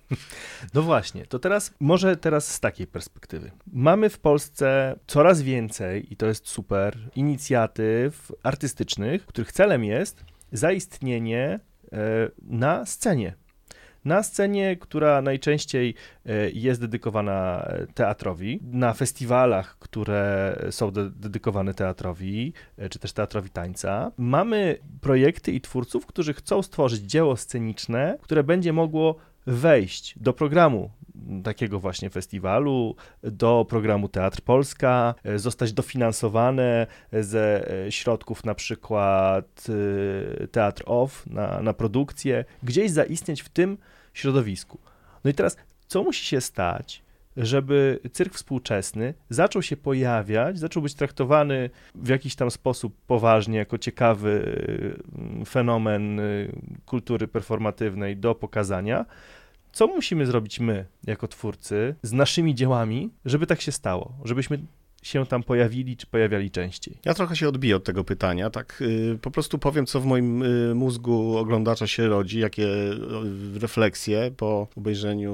[0.73, 3.51] No właśnie, to teraz może teraz z takiej perspektywy.
[3.73, 11.59] Mamy w Polsce coraz więcej, i to jest super, inicjatyw artystycznych, których celem jest zaistnienie
[12.41, 13.35] na scenie
[14.05, 21.73] na scenie, która najczęściej e, jest dedykowana e, teatrowi, na festiwalach, które są de dedykowane
[21.73, 24.11] teatrowi, e, czy też teatrowi tańca.
[24.17, 30.89] Mamy projekty i twórców, którzy chcą stworzyć dzieło sceniczne, które będzie mogło wejść do programu
[31.43, 39.67] takiego właśnie festiwalu, do programu Teatr Polska, zostać dofinansowane ze środków na przykład
[40.51, 43.77] Teatr OFF na, na produkcję, gdzieś zaistnieć w tym
[44.13, 44.77] środowisku.
[45.23, 47.03] No i teraz, co musi się stać,
[47.37, 53.77] żeby cyrk współczesny zaczął się pojawiać, zaczął być traktowany w jakiś tam sposób poważnie, jako
[53.77, 54.55] ciekawy
[55.15, 56.51] mm, fenomen y,
[56.85, 59.05] kultury performatywnej do pokazania.
[59.71, 64.13] Co musimy zrobić my, jako twórcy, z naszymi dziełami, żeby tak się stało?
[64.25, 64.59] Żebyśmy
[65.03, 66.97] się tam pojawili, czy pojawiali częściej?
[67.05, 70.43] Ja trochę się odbiję od tego pytania, tak y, po prostu powiem, co w moim
[70.43, 75.33] y, mózgu oglądacza się rodzi, jakie y, refleksje po obejrzeniu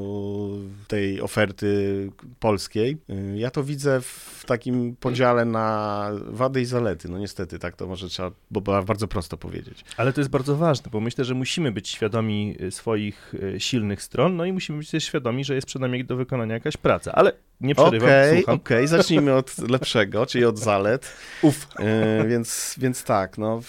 [0.87, 2.97] tej oferty polskiej.
[3.35, 8.09] Ja to widzę w takim podziale na wady i zalety, no niestety, tak to może
[8.09, 9.85] trzeba bo bardzo prosto powiedzieć.
[9.97, 14.45] Ale to jest bardzo ważne, bo myślę, że musimy być świadomi swoich silnych stron, no
[14.45, 17.75] i musimy być też świadomi, że jest przed nami do wykonania jakaś praca, ale nie
[17.75, 18.87] przerywam, okay, okej, okay.
[18.87, 21.11] zacznijmy od lepszego, czyli od zalet.
[21.41, 21.67] Uf.
[21.79, 23.61] E, więc, więc tak, no,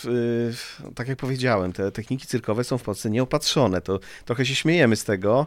[0.94, 3.80] tak jak powiedziałem, te techniki cyrkowe są w Polsce nieopatrzone.
[3.80, 5.46] To trochę się śmiejemy z tego,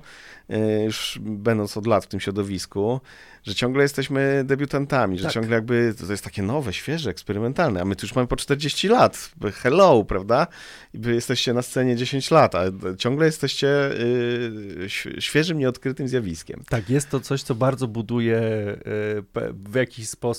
[0.49, 3.01] e, już będąc od lat w tym środowisku,
[3.43, 5.33] że ciągle jesteśmy debiutantami, że tak.
[5.33, 8.87] ciągle jakby to jest takie nowe, świeże, eksperymentalne, a my tu już mamy po 40
[8.87, 9.31] lat.
[9.53, 10.47] Hello, prawda?
[10.93, 12.63] I wy jesteście na scenie 10 lat, a
[12.97, 14.87] ciągle jesteście y,
[15.19, 16.63] świeżym, nieodkrytym zjawiskiem.
[16.69, 20.32] Tak, jest to coś, co bardzo buduje y, w jakiś sposób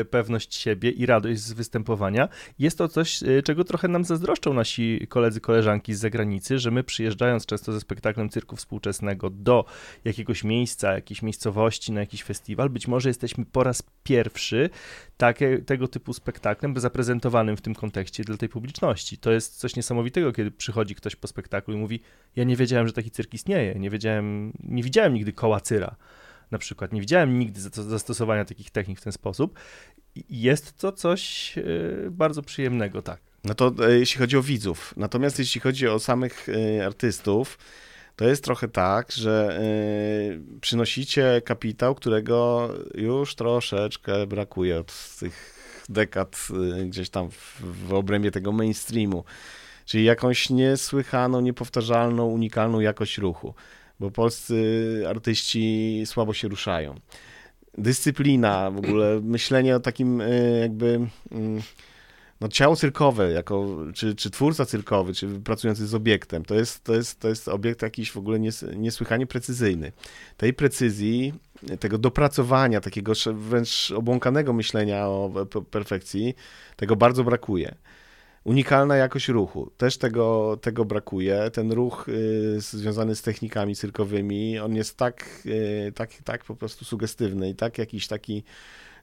[0.00, 2.28] y, pewność siebie i radość z występowania.
[2.58, 6.84] Jest to coś, y, czego trochę nam zazdroszczą nasi koledzy, koleżanki z zagranicy, że my
[6.84, 9.64] przyjeżdżając często ze spektaklem cyrku współczesnego do
[10.04, 12.70] jakiegoś miejsca, jakiejś miejscowości, na jakiś festiwal.
[12.70, 14.70] Być może jesteśmy po raz pierwszy
[15.16, 19.18] takie, tego typu spektaklem zaprezentowanym w tym kontekście dla tej publiczności.
[19.18, 22.00] To jest coś niesamowitego, kiedy przychodzi ktoś po spektaklu i mówi:
[22.36, 25.96] Ja nie wiedziałem, że taki cyrk istnieje, nie wiedziałem, nie widziałem nigdy koła cyra.
[26.52, 29.58] Na przykład nie widziałem nigdy zastosowania takich technik w ten sposób.
[30.30, 31.62] Jest to coś e,
[32.10, 33.20] bardzo przyjemnego, tak.
[33.44, 34.94] No to e, jeśli chodzi o widzów.
[34.96, 37.58] Natomiast jeśli chodzi o samych e, artystów,
[38.16, 39.60] to jest trochę tak, że
[40.60, 45.54] przynosicie kapitał, którego już troszeczkę brakuje od tych
[45.88, 46.48] dekad
[46.86, 49.24] gdzieś tam w, w obrębie tego mainstreamu.
[49.84, 53.54] Czyli jakąś niesłychaną, niepowtarzalną, unikalną jakość ruchu,
[54.00, 56.94] bo polscy artyści słabo się ruszają.
[57.78, 61.62] Dyscyplina, w ogóle myślenie o takim y, jakby mm,
[62.42, 66.94] no, ciało cyrkowe, jako, czy, czy twórca cyrkowy, czy pracujący z obiektem, to jest, to
[66.94, 69.92] jest, to jest obiekt jakiś w ogóle nies, niesłychanie precyzyjny.
[70.36, 71.34] Tej precyzji,
[71.80, 75.30] tego dopracowania, takiego wręcz obłąkanego myślenia o
[75.70, 76.34] perfekcji,
[76.76, 77.74] tego bardzo brakuje.
[78.44, 81.50] Unikalna jakość ruchu, też tego, tego brakuje.
[81.52, 86.84] Ten ruch y, związany z technikami cyrkowymi, on jest tak, y, tak, tak po prostu
[86.84, 88.44] sugestywny i tak jakiś taki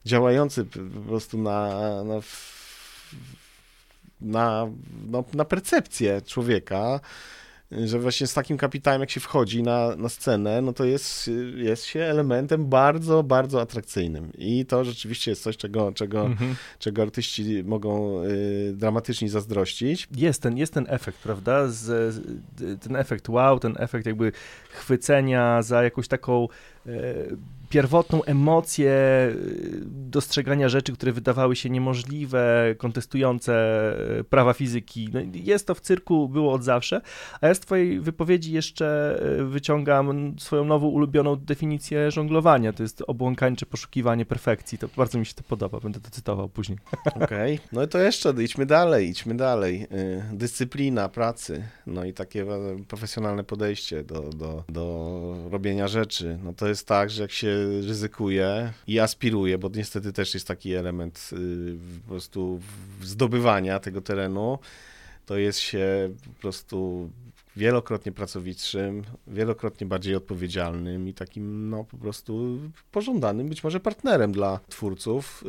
[0.04, 1.68] działający po prostu na,
[2.04, 2.20] na,
[4.20, 4.68] na,
[5.06, 7.00] no, na percepcję człowieka
[7.72, 11.84] że właśnie z takim kapitałem, jak się wchodzi na, na scenę, no to jest, jest
[11.84, 14.32] się elementem bardzo, bardzo atrakcyjnym.
[14.38, 16.54] I to rzeczywiście jest coś, czego, czego, mhm.
[16.78, 20.08] czego artyści mogą y, dramatycznie zazdrościć.
[20.16, 21.68] Jest ten, jest ten efekt, prawda?
[21.68, 22.16] Z,
[22.80, 24.32] ten efekt wow, ten efekt jakby
[24.70, 26.48] chwycenia za jakąś taką
[26.86, 27.36] y,
[27.70, 33.54] pierwotną emocję y, dostrzegania rzeczy, które wydawały się niemożliwe, kontestujące
[34.20, 35.08] y, prawa fizyki.
[35.12, 37.00] No, jest to w cyrku, było od zawsze,
[37.40, 43.02] a ja z twojej wypowiedzi jeszcze y, wyciągam swoją nową ulubioną definicję żonglowania, to jest
[43.06, 46.78] obłąkańcze poszukiwanie perfekcji, to bardzo mi się to podoba, będę to cytował później.
[47.06, 47.68] Okej, okay.
[47.72, 49.86] no to jeszcze idźmy dalej, idźmy dalej.
[50.32, 52.46] Dyscyplina pracy, no i takie
[52.88, 58.72] profesjonalne podejście do, do, do robienia rzeczy, no to jest tak, że jak się ryzykuje
[58.86, 62.60] i aspiruje, bo niestety też jest taki element y, po prostu
[63.02, 64.58] zdobywania tego terenu,
[65.26, 67.10] to jest się po prostu
[67.56, 72.58] wielokrotnie pracowitszym, wielokrotnie bardziej odpowiedzialnym i takim no po prostu
[72.92, 75.44] pożądanym być może partnerem dla twórców,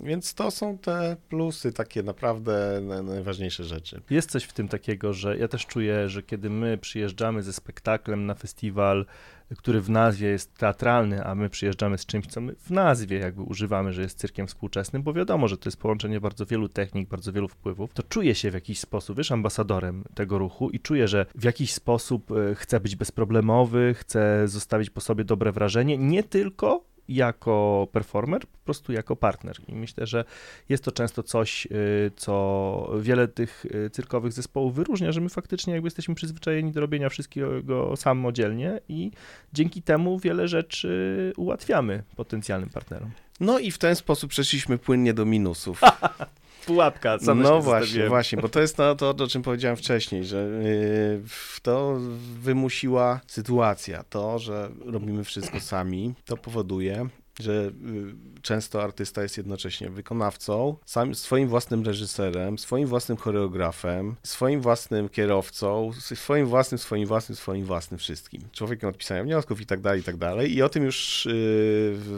[0.00, 4.00] y, więc to są te plusy, takie naprawdę najważniejsze rzeczy.
[4.10, 8.26] Jest coś w tym takiego, że ja też czuję, że kiedy my przyjeżdżamy ze spektaklem
[8.26, 9.06] na festiwal,
[9.54, 13.42] który w nazwie jest teatralny, a my przyjeżdżamy z czymś, co my w nazwie jakby
[13.42, 17.32] używamy, że jest cyrkiem współczesnym, bo wiadomo, że to jest połączenie bardzo wielu technik, bardzo
[17.32, 21.26] wielu wpływów, to czuję się w jakiś sposób, wiesz, ambasadorem tego ruchu i czuję, że
[21.34, 26.95] w jakiś sposób e, chcę być bezproblemowy, chcę zostawić po sobie dobre wrażenie, nie tylko
[27.08, 29.56] jako performer, po prostu jako partner.
[29.68, 30.24] I myślę, że
[30.68, 35.72] jest to często coś, y, co wiele tych y, cyrkowych zespołów wyróżnia, że my faktycznie
[35.72, 39.10] jakby jesteśmy przyzwyczajeni do robienia wszystkiego samodzielnie i
[39.52, 43.10] dzięki temu wiele rzeczy ułatwiamy potencjalnym partnerom.
[43.40, 45.80] No i w ten sposób przeszliśmy płynnie do minusów.
[46.66, 47.18] pułapka.
[47.18, 51.22] Co no właśnie, właśnie, bo to jest to, to, o czym powiedziałem wcześniej, że yy,
[51.62, 51.98] to
[52.40, 54.02] wymusiła sytuacja.
[54.02, 57.08] To, że robimy wszystko sami, to powoduje,
[57.40, 64.60] że y, często artysta jest jednocześnie wykonawcą, sam, swoim własnym reżyserem, swoim własnym choreografem, swoim
[64.60, 68.42] własnym kierowcą, swoim własnym, swoim własnym, swoim własnym wszystkim.
[68.52, 70.54] Człowiekiem od pisania wniosków i tak dalej, i tak dalej.
[70.54, 71.28] I o tym już,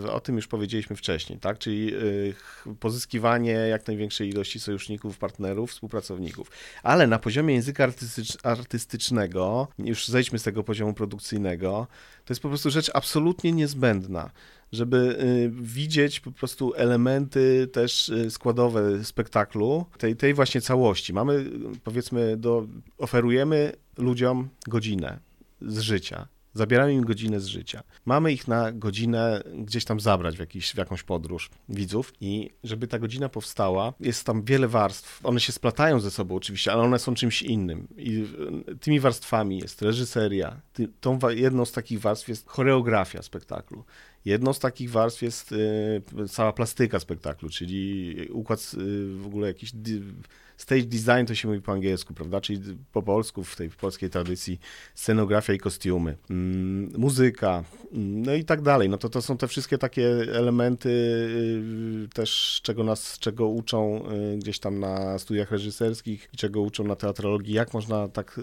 [0.03, 1.59] yy, o tym już powiedzieliśmy wcześniej, tak?
[1.59, 2.35] Czyli yy,
[2.81, 6.51] pozyskiwanie jak największej ilości sojuszników, partnerów, współpracowników.
[6.83, 11.87] Ale na poziomie języka artystycz artystycznego, już zejdźmy z tego poziomu produkcyjnego,
[12.25, 14.31] to jest po prostu rzecz absolutnie niezbędna
[14.73, 21.13] żeby y, widzieć po prostu elementy też y, składowe spektaklu, tej, tej właśnie całości.
[21.13, 21.45] Mamy,
[21.85, 22.67] powiedzmy, do,
[22.99, 25.19] oferujemy ludziom godzinę
[25.61, 26.29] z życia.
[26.55, 27.83] Zabieramy im godzinę z życia.
[28.05, 32.87] Mamy ich na godzinę gdzieś tam zabrać w, jakiś, w jakąś podróż widzów i żeby
[32.87, 35.27] ta godzina powstała, jest tam wiele warstw.
[35.27, 37.89] One się splatają ze sobą oczywiście, ale one są czymś innym.
[37.97, 38.27] I
[38.81, 40.61] tymi warstwami jest reżyseria.
[40.73, 43.85] Ty, tą jedną z takich warstw jest choreografia spektaklu.
[44.25, 49.73] Jedną z takich warstw jest y, cała plastyka spektaklu, czyli układ y, w ogóle jakiś
[50.57, 52.41] stage design to się mówi po angielsku, prawda?
[52.41, 52.61] Czyli
[52.93, 54.61] po polsku w tej polskiej tradycji
[54.95, 58.89] scenografia i kostiumy, mm, muzyka, mm, no i tak dalej.
[58.89, 64.03] No to, to są te wszystkie takie elementy y, też, czego nas, czego uczą
[64.37, 68.41] gdzieś tam na studiach reżyserskich czego uczą na teatrologii, jak można tak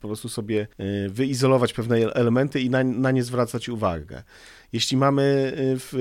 [0.00, 0.66] po prostu sobie
[1.08, 4.22] wyizolować pewne elementy i na, na nie zwracać uwagę.
[4.72, 5.92] Jeśli mamy y, w,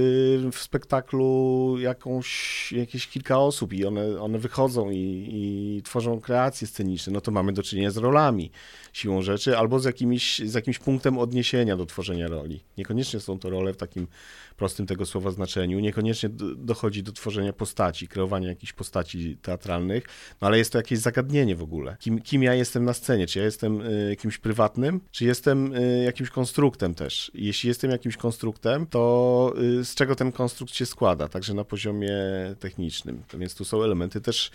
[0.52, 7.14] w spektaklu jakąś, jakieś kilka osób i one, one wychodzą i, i tworzą kreacje sceniczne,
[7.14, 8.52] no to mamy do czynienia z rolami
[8.94, 12.64] siłą rzeczy albo z jakimś, z jakimś punktem odniesienia do tworzenia roli.
[12.78, 14.08] Niekoniecznie są to role w takim
[14.58, 15.80] prostym tego słowa znaczeniu.
[15.80, 20.04] Niekoniecznie dochodzi do tworzenia postaci, kreowania jakichś postaci teatralnych,
[20.42, 21.98] no ale jest to jakieś zagadnienie w ogóle.
[22.00, 23.28] Kim, kim ja jestem na scenie?
[23.28, 27.32] Czy ja jestem y, kimś prywatnym, czy jestem y, jakimś konstruktem też?
[27.34, 28.55] Jeśli jestem jakimś konstruktem,
[28.90, 32.16] to y, z czego ten konstrukt się składa, także na poziomie
[32.60, 33.24] technicznym.
[33.34, 34.52] Więc tu są elementy też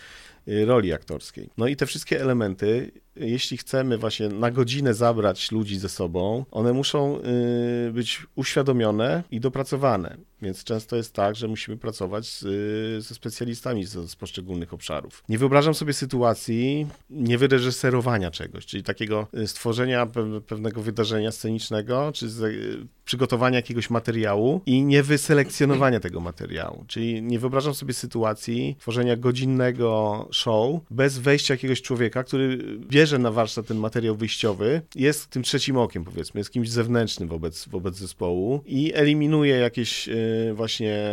[0.47, 1.49] roli aktorskiej.
[1.57, 6.73] No i te wszystkie elementy jeśli chcemy właśnie na godzinę zabrać ludzi ze sobą, one
[6.73, 7.19] muszą
[7.87, 10.17] y, być uświadomione i dopracowane.
[10.41, 12.39] Więc często jest tak, że musimy pracować z,
[13.05, 15.23] ze specjalistami z, z, poszczególnych obszarów.
[15.29, 20.07] Nie wyobrażam sobie sytuacji niewyreżyserowania czegoś, czyli takiego y, stworzenia
[20.47, 26.85] pewnego wydarzenia scenicznego, czy z, y, przygotowania jakiegoś materiału i niewyselekcjonowania tego materiału.
[26.87, 33.31] Czyli nie wyobrażam sobie sytuacji tworzenia godzinnego show bez wejścia jakiegoś człowieka, który bierze na
[33.31, 38.63] warsztat ten materiał wyjściowy, jest tym trzecim okiem, powiedzmy, jest kimś zewnętrznym wobec, wobec zespołu
[38.65, 41.07] i eliminuje jakieś y, właśnie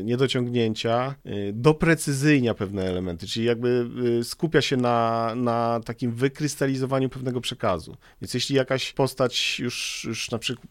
[0.00, 3.86] y, niedociągnięcia, y, doprecyzyjnia pewne elementy, czyli jakby
[4.22, 7.96] skupia się na, na takim wykrystalizowaniu pewnego przekazu.
[8.22, 10.66] Więc jeśli jakaś postać już, już na przykład,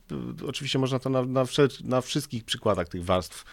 [0.47, 1.45] oczywiście można to na, na,
[1.83, 3.45] na wszystkich przykładach tych warstw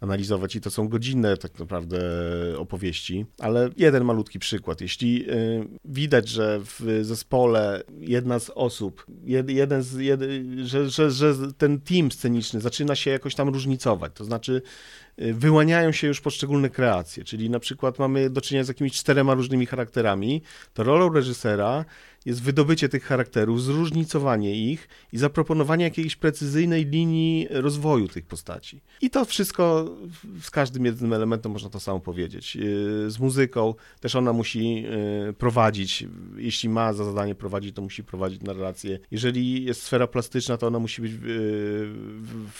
[0.00, 1.98] analizować i to są godzinne tak naprawdę
[2.58, 4.80] opowieści, ale jeden malutki przykład.
[4.80, 10.20] Jeśli y, widać, że w zespole jedna z osób, jed, jeden z, jed,
[10.64, 14.62] że, że, że ten team sceniczny zaczyna się jakoś tam różnicować, to znaczy
[15.22, 19.34] y, wyłaniają się już poszczególne kreacje, czyli na przykład mamy do czynienia z jakimiś czterema
[19.34, 20.42] różnymi charakterami,
[20.74, 21.84] to rolą reżysera
[22.26, 28.80] jest wydobycie tych charakterów, zróżnicowanie ich i zaproponowanie jakiejś precyzyjnej linii rozwoju tych postaci.
[29.00, 29.90] I to wszystko
[30.40, 32.56] z każdym jednym elementem można to samo powiedzieć.
[32.56, 36.04] Yy, z muzyką też ona musi yy, prowadzić,
[36.36, 38.98] jeśli ma za zadanie prowadzić, to musi prowadzić narrację.
[39.10, 41.18] Jeżeli jest sfera plastyczna, to ona musi być yy,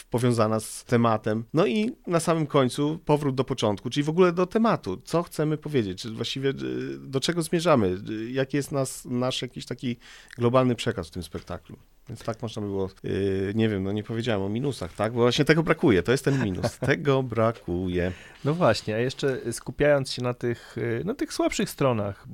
[0.09, 1.43] powiązana z tematem.
[1.53, 5.01] No i na samym końcu powrót do początku, czyli w ogóle do tematu.
[5.03, 6.01] Co chcemy powiedzieć?
[6.01, 6.53] Czy właściwie
[6.99, 7.97] do czego zmierzamy?
[8.31, 9.97] Jaki jest nas, nasz jakiś jakiś taki
[10.37, 11.77] globalny przekaz w tym spektaklu.
[12.09, 15.13] Więc tak można by było, yy, nie wiem, no nie powiedziałem o minusach, tak?
[15.13, 16.77] Bo właśnie tego brakuje, to jest ten minus.
[16.91, 18.11] Tego brakuje.
[18.45, 22.27] No właśnie, a jeszcze skupiając się na tych, y, na tych słabszych stronach,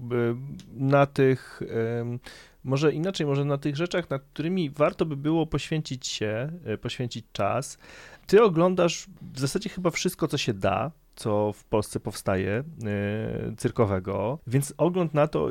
[0.74, 1.62] na tych,
[2.64, 7.26] może inaczej, może na tych rzeczach, nad którymi warto by było poświęcić się, y, poświęcić
[7.32, 7.78] czas.
[8.28, 12.64] Ty oglądasz w zasadzie chyba wszystko, co się da, co w Polsce powstaje
[13.48, 15.50] yy, cyrkowego, więc ogląd na to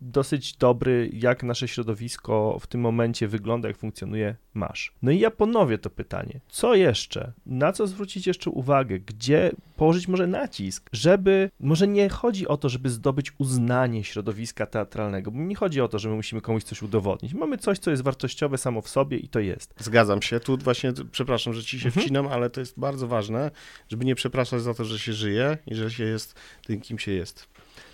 [0.00, 4.92] dosyć dobry, jak nasze środowisko w tym momencie wygląda, jak funkcjonuje, masz.
[5.02, 6.40] No i ja ponowię to pytanie.
[6.48, 7.32] Co jeszcze?
[7.46, 8.98] Na co zwrócić jeszcze uwagę?
[8.98, 15.30] Gdzie położyć może nacisk, żeby, może nie chodzi o to, żeby zdobyć uznanie środowiska teatralnego,
[15.30, 17.34] bo nie chodzi o to, że my musimy komuś coś udowodnić.
[17.34, 19.74] Mamy coś, co jest wartościowe samo w sobie i to jest.
[19.78, 20.40] Zgadzam się.
[20.40, 22.04] Tu właśnie, przepraszam, że ci się mhm.
[22.04, 23.50] wcinam, ale to jest bardzo ważne,
[23.88, 26.34] żeby nie przepraszać za to, że się żyje i że się jest
[26.66, 27.48] tym, kim się jest.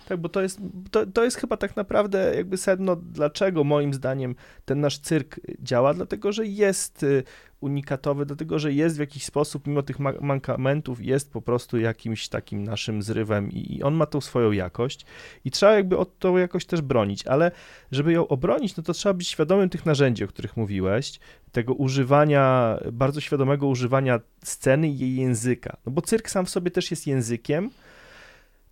[0.07, 0.59] Tak, bo to jest,
[0.91, 4.35] to, to jest chyba tak naprawdę jakby sedno, dlaczego moim zdaniem
[4.65, 7.23] ten nasz cyrk działa, dlatego że jest y,
[7.61, 12.63] unikatowy, dlatego że jest w jakiś sposób, mimo tych mankamentów, jest po prostu jakimś takim
[12.63, 15.05] naszym zrywem i, i on ma tą swoją jakość.
[15.45, 17.51] I trzeba jakby od tą jakość też bronić, ale
[17.91, 21.19] żeby ją obronić, no to trzeba być świadomym tych narzędzi, o których mówiłeś,
[21.51, 26.71] tego używania, bardzo świadomego używania sceny i jej języka, no bo cyrk sam w sobie
[26.71, 27.69] też jest językiem,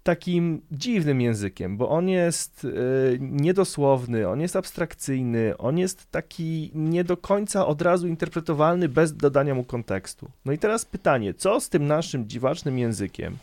[0.03, 7.03] takim dziwnym językiem, bo on jest y, niedosłowny, on jest abstrakcyjny, on jest taki nie
[7.03, 10.31] do końca od razu interpretowalny bez dodania mu kontekstu.
[10.45, 13.37] No i teraz pytanie, co z tym naszym dziwacznym językiem,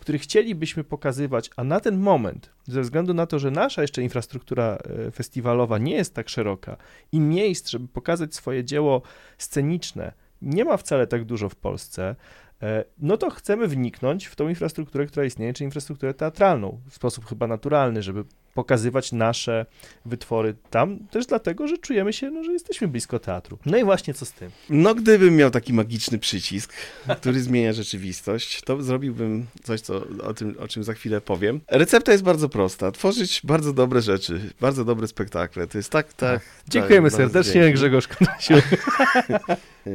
[0.00, 4.78] który chcielibyśmy pokazywać, a na ten moment, ze względu na to, że nasza jeszcze infrastruktura
[5.08, 6.76] y, festiwalowa nie jest tak szeroka
[7.12, 9.02] i miejsc, żeby pokazać swoje dzieło
[9.38, 12.16] sceniczne, nie ma wcale tak dużo w Polsce,
[12.49, 12.49] E,
[12.98, 17.46] no to chcemy wniknąć w tą infrastrukturę, która istnieje, czy infrastrukturę teatralną w sposób chyba
[17.46, 19.66] naturalny, żeby pokazywać nasze
[20.06, 23.58] wytwory tam, też dlatego, że czujemy się, no, że jesteśmy blisko teatru.
[23.66, 24.50] No i właśnie co z tym?
[24.70, 26.72] No gdybym miał taki magiczny przycisk,
[27.20, 31.60] który zmienia rzeczywistość, to zrobiłbym coś, co, o, tym, o czym za chwilę powiem.
[31.68, 32.92] Recepta jest bardzo prosta.
[32.92, 35.66] Tworzyć bardzo dobre rzeczy, bardzo dobre spektakle.
[35.66, 36.40] To jest tak, tak.
[36.68, 38.54] Dziękujemy tak, serdecznie, Grzegorz Konasiu.
[39.86, 39.90] E,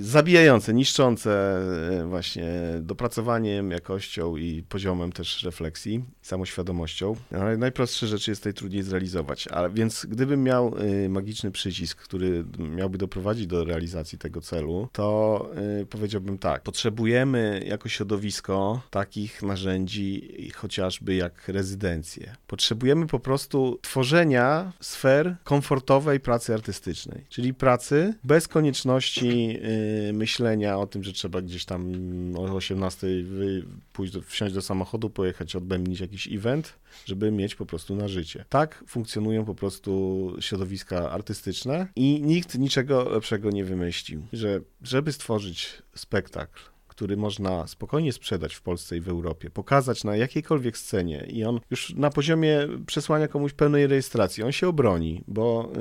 [0.00, 1.30] zabijające, niszczące
[2.00, 2.48] e, właśnie
[2.80, 7.16] dopracowaniem, jakością i poziomem też refleksji, samoświadomością.
[7.40, 9.48] Ale najprostsze rzeczy jest tutaj trudniej zrealizować.
[9.48, 15.50] A więc gdybym miał e, magiczny przycisk, który miałby doprowadzić do realizacji tego celu, to
[15.90, 22.36] powiedziałbym tak, potrzebujemy jako środowisko takich narzędzi chociażby jak rezydencje.
[22.46, 30.86] Potrzebujemy po prostu tworzenia sfer komfortowej pracy artystycznej, czyli pracy bez konieczności Y, myślenia o
[30.86, 31.92] tym, że trzeba gdzieś tam
[32.36, 33.06] o 18
[33.92, 36.74] pójść, do, wsiąść do samochodu, pojechać, odbębnić jakiś event,
[37.06, 38.44] żeby mieć po prostu na życie.
[38.48, 45.82] Tak funkcjonują po prostu środowiska artystyczne i nikt niczego lepszego nie wymyślił, że żeby stworzyć
[45.94, 46.60] spektakl,
[46.98, 51.60] który można spokojnie sprzedać w Polsce i w Europie, pokazać na jakiejkolwiek scenie i on
[51.70, 55.72] już na poziomie przesłania komuś pełnej rejestracji, on się obroni, bo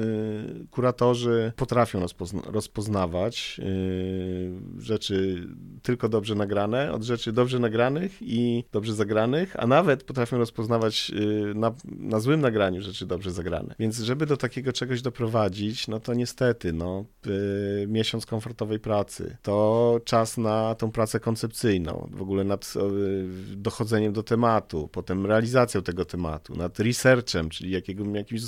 [0.64, 5.48] y, kuratorzy potrafią rozpozna rozpoznawać y, rzeczy
[5.82, 11.54] tylko dobrze nagrane od rzeczy dobrze nagranych i dobrze zagranych, a nawet potrafią rozpoznawać y,
[11.56, 13.76] na, na złym nagraniu rzeczy dobrze zagrane.
[13.80, 20.00] Więc żeby do takiego czegoś doprowadzić, no to niestety, no, y, miesiąc komfortowej pracy, to
[20.06, 26.06] czas na tą pracę koncepcyjną, w ogóle nad y, dochodzeniem do tematu, potem realizacją tego
[26.06, 28.42] tematu, nad researchem, czyli jakiego, jakimś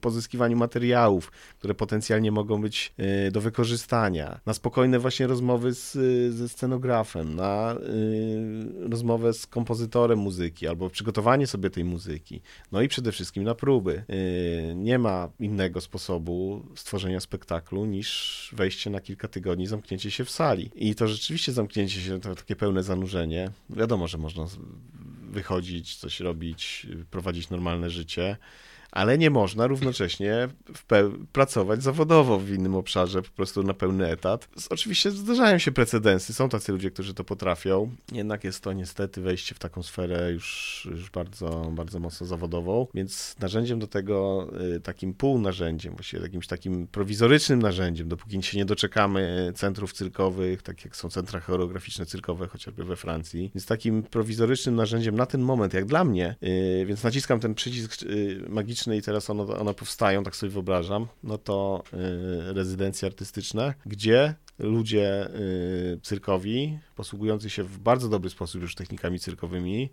[0.00, 2.92] pozyskiwaniu materiałów, które potencjalnie mogą być
[3.26, 5.92] y, do wykorzystania, na spokojne właśnie rozmowy z,
[6.34, 12.40] ze scenografem, na y, rozmowę z kompozytorem muzyki albo przygotowanie sobie tej muzyki,
[12.72, 14.04] no i przede wszystkim na próby.
[14.74, 20.70] Nie ma innego sposobu stworzenia spektaklu niż wejście na kilka tygodni, zamknięcie się w sali.
[20.74, 23.50] I to rzeczywiście zamknięcie się, to takie pełne zanurzenie.
[23.70, 24.46] Wiadomo, że można
[25.30, 28.36] wychodzić, coś robić, prowadzić normalne życie
[28.92, 30.48] ale nie można równocześnie
[31.32, 34.48] pracować zawodowo w innym obszarze, po prostu na pełny etat.
[34.70, 39.54] Oczywiście zdarzają się precedensy, są tacy ludzie, którzy to potrafią, jednak jest to niestety wejście
[39.54, 45.14] w taką sferę już, już bardzo, bardzo mocno zawodową, więc narzędziem do tego, y, takim
[45.14, 51.10] półnarzędziem, właściwie jakimś takim prowizorycznym narzędziem, dopóki się nie doczekamy centrów cyrkowych, tak jak są
[51.10, 56.04] centra choreograficzne cyrkowe, chociażby we Francji, więc takim prowizorycznym narzędziem na ten moment, jak dla
[56.04, 58.44] mnie, y, więc naciskam ten przycisk y,
[58.96, 61.82] i teraz one, one powstają, tak sobie wyobrażam, no to
[62.50, 69.20] y, rezydencje artystyczne, gdzie ludzie y, cyrkowi, posługujący się w bardzo dobry sposób już technikami
[69.20, 69.90] cyrkowymi,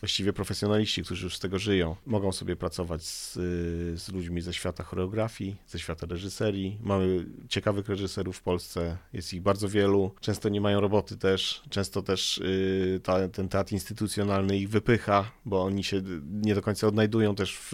[0.00, 3.34] właściwie profesjonaliści, którzy już z tego żyją, mogą sobie pracować z,
[4.00, 6.78] z ludźmi ze świata choreografii, ze świata reżyserii.
[6.82, 10.10] Mamy ciekawych reżyserów w Polsce, jest ich bardzo wielu.
[10.20, 15.62] Często nie mają roboty też, często też y, ta, ten teatr instytucjonalny ich wypycha, bo
[15.62, 17.72] oni się nie do końca odnajdują też w,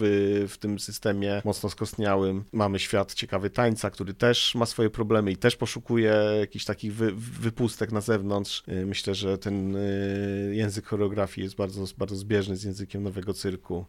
[0.49, 2.43] w tym systemie mocno skostniałym.
[2.51, 7.11] Mamy świat ciekawy tańca, który też ma swoje problemy i też poszukuje jakichś takich wy,
[7.15, 8.63] wypustek na zewnątrz.
[8.67, 13.85] Y, myślę, że ten y, język choreografii jest bardzo, bardzo zbieżny z językiem nowego cyrku.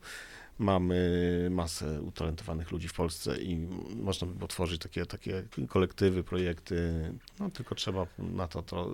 [0.58, 3.56] Mamy masę utalentowanych ludzi w Polsce i
[3.96, 6.92] można by otworzyć takie, takie kolektywy, projekty.
[7.40, 8.90] No tylko trzeba na to, to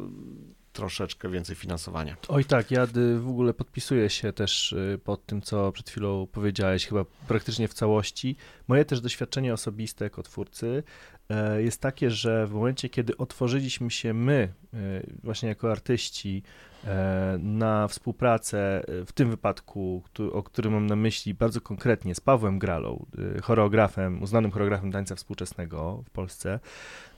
[0.72, 2.16] troszeczkę więcej finansowania.
[2.28, 2.86] Oj tak, ja
[3.18, 7.74] w ogóle podpisuję się też y, pod tym, co przed chwilą powiedziałeś, chyba praktycznie w
[7.74, 8.36] całości.
[8.68, 10.82] Moje też doświadczenie osobiste jako twórcy
[11.28, 14.78] e, jest takie, że w momencie, kiedy otworzyliśmy się my, e,
[15.22, 16.42] właśnie jako artyści,
[16.84, 20.02] e, na współpracę, w tym wypadku,
[20.32, 23.06] o którym mam na myśli bardzo konkretnie, z Pawłem Gralą,
[23.42, 26.60] choreografem, uznanym choreografem tańca współczesnego w Polsce,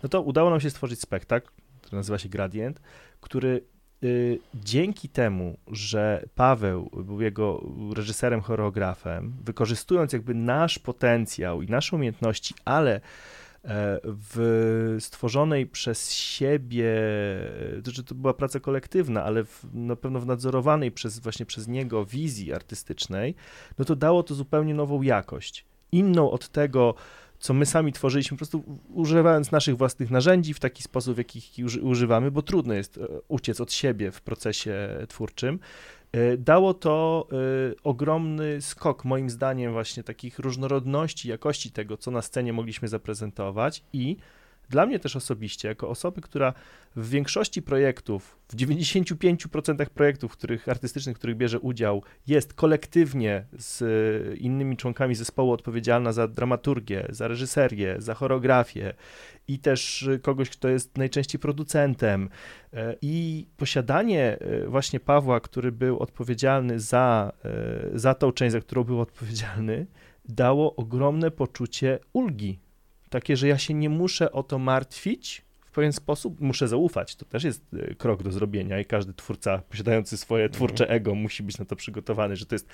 [0.03, 1.51] no to udało nam się stworzyć spektakl,
[1.85, 2.81] który nazywa się Gradient,
[3.21, 3.65] który
[4.05, 7.63] y, dzięki temu, że Paweł był jego
[7.97, 13.01] reżyserem, choreografem, wykorzystując jakby nasz potencjał i nasze umiejętności, ale e,
[14.05, 16.95] w stworzonej przez siebie,
[17.85, 21.69] to, że to była praca kolektywna, ale w, na pewno w nadzorowanej przez, właśnie przez
[21.69, 23.35] niego wizji artystycznej,
[23.79, 25.65] no to dało to zupełnie nową jakość.
[25.93, 26.95] Inną od tego,
[27.39, 28.65] co my sami tworzyliśmy, po prostu
[28.95, 33.61] używając naszych własnych narzędzi w taki sposób, w jakich używamy, bo trudno jest e, uciec
[33.61, 34.77] od siebie w procesie
[35.09, 35.59] twórczym.
[36.13, 37.37] E, dało to e,
[37.83, 44.17] ogromny skok, moim zdaniem, właśnie takich różnorodności, jakości tego, co na scenie mogliśmy zaprezentować i
[44.71, 46.55] dla mnie też osobiście, jako osoby, która
[46.97, 53.83] w większości projektów, w 95% projektów, których artystycznych, w których bierze udział, jest kolektywnie z
[54.41, 58.95] innymi członkami zespołu odpowiedzialna za dramaturgię, za reżyserię, za choreografię
[59.49, 62.29] i też kogoś, kto jest najczęściej producentem.
[62.73, 68.61] E, I posiadanie e, właśnie Pawła, który był odpowiedzialny za, e, za tą część, za
[68.61, 69.87] którą był odpowiedzialny,
[70.29, 72.64] dało ogromne poczucie ulgi
[73.15, 77.17] takie, że ja się nie muszę o to martwić w pewien sposób, muszę zaufać.
[77.17, 80.55] To też jest e, krok do zrobienia i każdy twórca posiadający swoje mhm.
[80.57, 82.69] twórcze ego musi być na to przygotowany, że to jest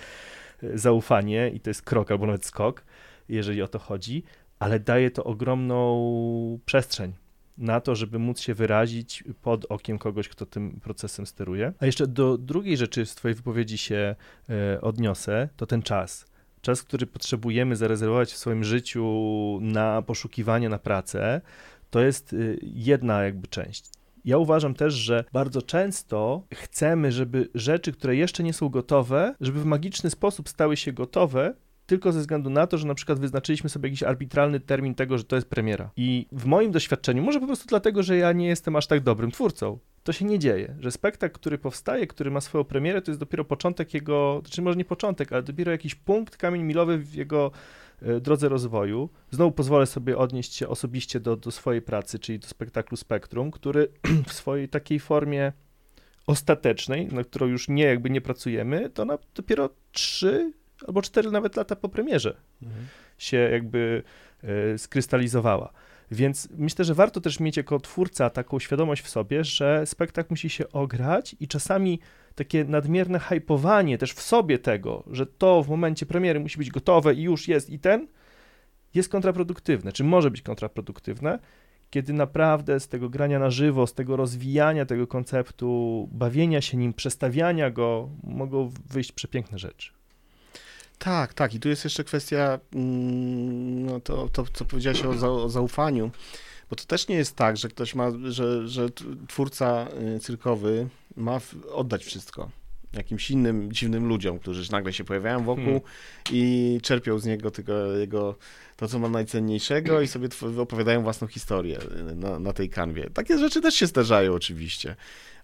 [0.62, 2.84] e, zaufanie i to jest krok albo nawet skok,
[3.28, 4.22] jeżeli o to chodzi,
[4.58, 7.12] ale daje to ogromną przestrzeń
[7.58, 11.72] na to, żeby móc się wyrazić pod okiem kogoś, kto tym procesem steruje.
[11.78, 14.14] A jeszcze do drugiej rzeczy z Twojej wypowiedzi się
[14.50, 16.29] e, odniosę, to ten czas
[16.60, 19.04] czas, który potrzebujemy zarezerwować w swoim życiu
[19.62, 21.40] na poszukiwanie na pracę,
[21.90, 23.84] to jest y, jedna jakby część.
[24.24, 29.60] Ja uważam też, że bardzo często chcemy, żeby rzeczy, które jeszcze nie są gotowe, żeby
[29.60, 31.54] w magiczny sposób stały się gotowe,
[31.86, 35.24] tylko ze względu na to, że na przykład wyznaczyliśmy sobie jakiś arbitralny termin tego, że
[35.24, 35.90] to jest premiera.
[35.96, 39.30] I w moim doświadczeniu, może po prostu dlatego, że ja nie jestem aż tak dobrym
[39.30, 43.20] twórcą, to się nie dzieje, że spektakl, który powstaje, który ma swoją premierę, to jest
[43.20, 47.50] dopiero początek jego, znaczy może nie początek, ale dopiero jakiś punkt, kamień milowy w jego
[48.02, 49.08] e, drodze rozwoju.
[49.30, 53.88] Znowu pozwolę sobie odnieść się osobiście do, do swojej pracy, czyli do spektaklu Spektrum, który
[54.28, 55.52] w swojej takiej formie
[56.26, 60.52] ostatecznej, na którą już nie jakby nie pracujemy, to ona dopiero trzy
[60.86, 62.86] albo cztery nawet lata po premierze mhm.
[63.18, 64.02] się jakby
[64.42, 65.72] e, skrystalizowała.
[66.10, 70.50] Więc myślę, że warto też mieć jako twórca taką świadomość w sobie, że spektakl musi
[70.50, 72.00] się ograć i czasami
[72.34, 77.14] takie nadmierne hypowanie też w sobie tego, że to w momencie premiery musi być gotowe
[77.14, 78.08] i już jest i ten,
[78.94, 81.38] jest kontraproduktywne, czy może być kontraproduktywne,
[81.90, 86.94] kiedy naprawdę z tego grania na żywo, z tego rozwijania tego konceptu, bawienia się nim,
[86.94, 89.99] przestawiania go, mogą wyjść przepiękne rzeczy.
[91.00, 91.54] Tak, tak.
[91.54, 96.10] I tu jest jeszcze kwestia, mm, no to, to co powiedziałeś o, za, o zaufaniu,
[96.70, 98.88] bo to też nie jest tak, że ktoś ma, że, że
[99.28, 101.40] twórca y, cyrkowy ma
[101.72, 102.50] oddać wszystko
[102.92, 105.82] jakimś innym dziwnym ludziom, którzy nagle się pojawiają wokół hmm.
[106.32, 108.36] i czerpią z niego tylko jego,
[108.76, 110.28] to, co ma najcenniejszego i sobie
[110.58, 111.78] opowiadają własną historię
[112.10, 113.10] y, na, na tej kanwie.
[113.10, 114.96] Takie rzeczy też się zdarzają oczywiście,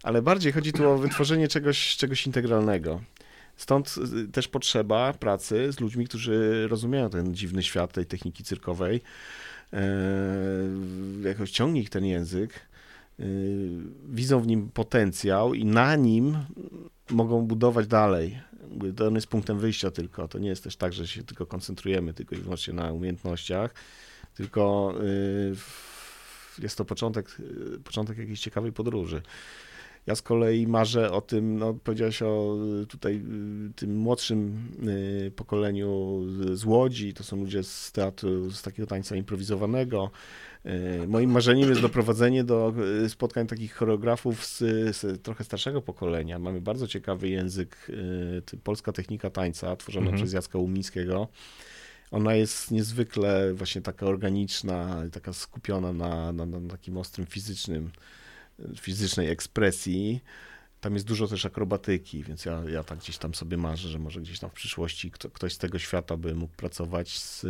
[0.03, 3.01] ale bardziej chodzi tu o wytworzenie czegoś, czegoś integralnego.
[3.57, 3.95] Stąd
[4.25, 9.01] y, też potrzeba pracy z ludźmi, którzy rozumieją ten dziwny świat tej techniki cyrkowej,
[9.73, 9.87] e,
[11.23, 12.53] jakoś ciągnie ich ten język,
[13.19, 13.23] y,
[14.09, 16.37] widzą w nim potencjał i na nim
[17.09, 18.39] mogą budować dalej.
[18.95, 20.27] To on jest punktem wyjścia tylko.
[20.27, 23.73] To nie jest też tak, że się tylko koncentrujemy tylko i wyłącznie na umiejętnościach,
[24.35, 25.55] tylko y,
[26.59, 27.37] jest to początek,
[27.83, 29.21] początek jakiejś ciekawej podróży.
[30.07, 33.15] Ja z kolei marzę o tym, no powiedziałeś o y, tutaj
[33.69, 34.67] y, tym młodszym
[35.27, 36.21] y, pokoleniu
[36.53, 40.11] z Łodzi, to są ludzie z teatru, z takiego tańca improwizowanego.
[41.07, 42.73] Moim marzeniem jest doprowadzenie do
[43.07, 44.57] spotkań takich choreografów z,
[44.97, 46.39] z trochę starszego pokolenia.
[46.39, 47.91] Mamy bardzo ciekawy język,
[48.63, 50.17] polska technika tańca, tworzona mhm.
[50.17, 51.27] przez Jacka Umińskiego.
[52.11, 57.91] Ona jest niezwykle właśnie taka organiczna, taka skupiona na, na, na takim ostrym fizycznym
[58.75, 60.23] fizycznej ekspresji.
[60.81, 64.21] Tam jest dużo też akrobatyki, więc ja, ja tak gdzieś tam sobie marzę, że może
[64.21, 67.41] gdzieś tam w przyszłości kto, ktoś z tego świata by mógł pracować z,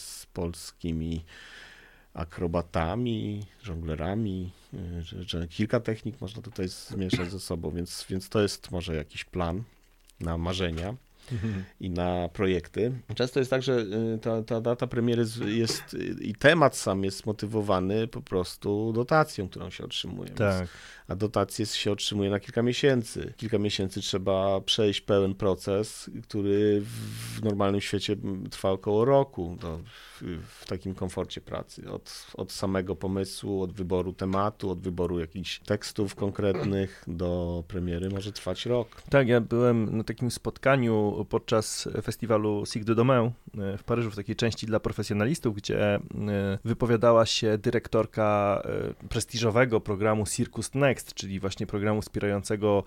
[0.00, 1.24] z polskimi
[2.14, 4.50] akrobatami, żonglerami,
[5.00, 9.24] że, że, kilka technik można tutaj zmieszać ze sobą, więc, więc to jest może jakiś
[9.24, 9.62] plan
[10.20, 10.94] na marzenia
[11.80, 12.92] i na projekty.
[13.14, 13.78] Często jest tak, że
[14.14, 19.70] y, ta, ta data premiery jest i temat sam jest motywowany po prostu dotacją, którą
[19.70, 20.30] się otrzymuje.
[20.30, 20.68] Tak.
[21.08, 23.32] A dotację się otrzymuje na kilka miesięcy.
[23.36, 26.82] Kilka miesięcy trzeba przejść pełen proces, który
[27.36, 28.16] w normalnym świecie
[28.50, 29.80] trwa około roku do,
[30.22, 31.90] w, takim komforcie pracy.
[31.90, 38.32] Od, od samego pomysłu, od wyboru tematu, od wyboru jakichś tekstów konkretnych do premiery może
[38.32, 39.02] trwać rok.
[39.10, 44.16] Tak, ja byłem na takim spotkaniu podczas festiwalu Sig de Domain e, w Paryżu, w
[44.16, 46.00] takiej części dla profesjonalistów, gdzie e,
[46.64, 52.84] wypowiadała się dyrektorka e, prestiżowego programu Circus Next, czyli właśnie programu wspierającego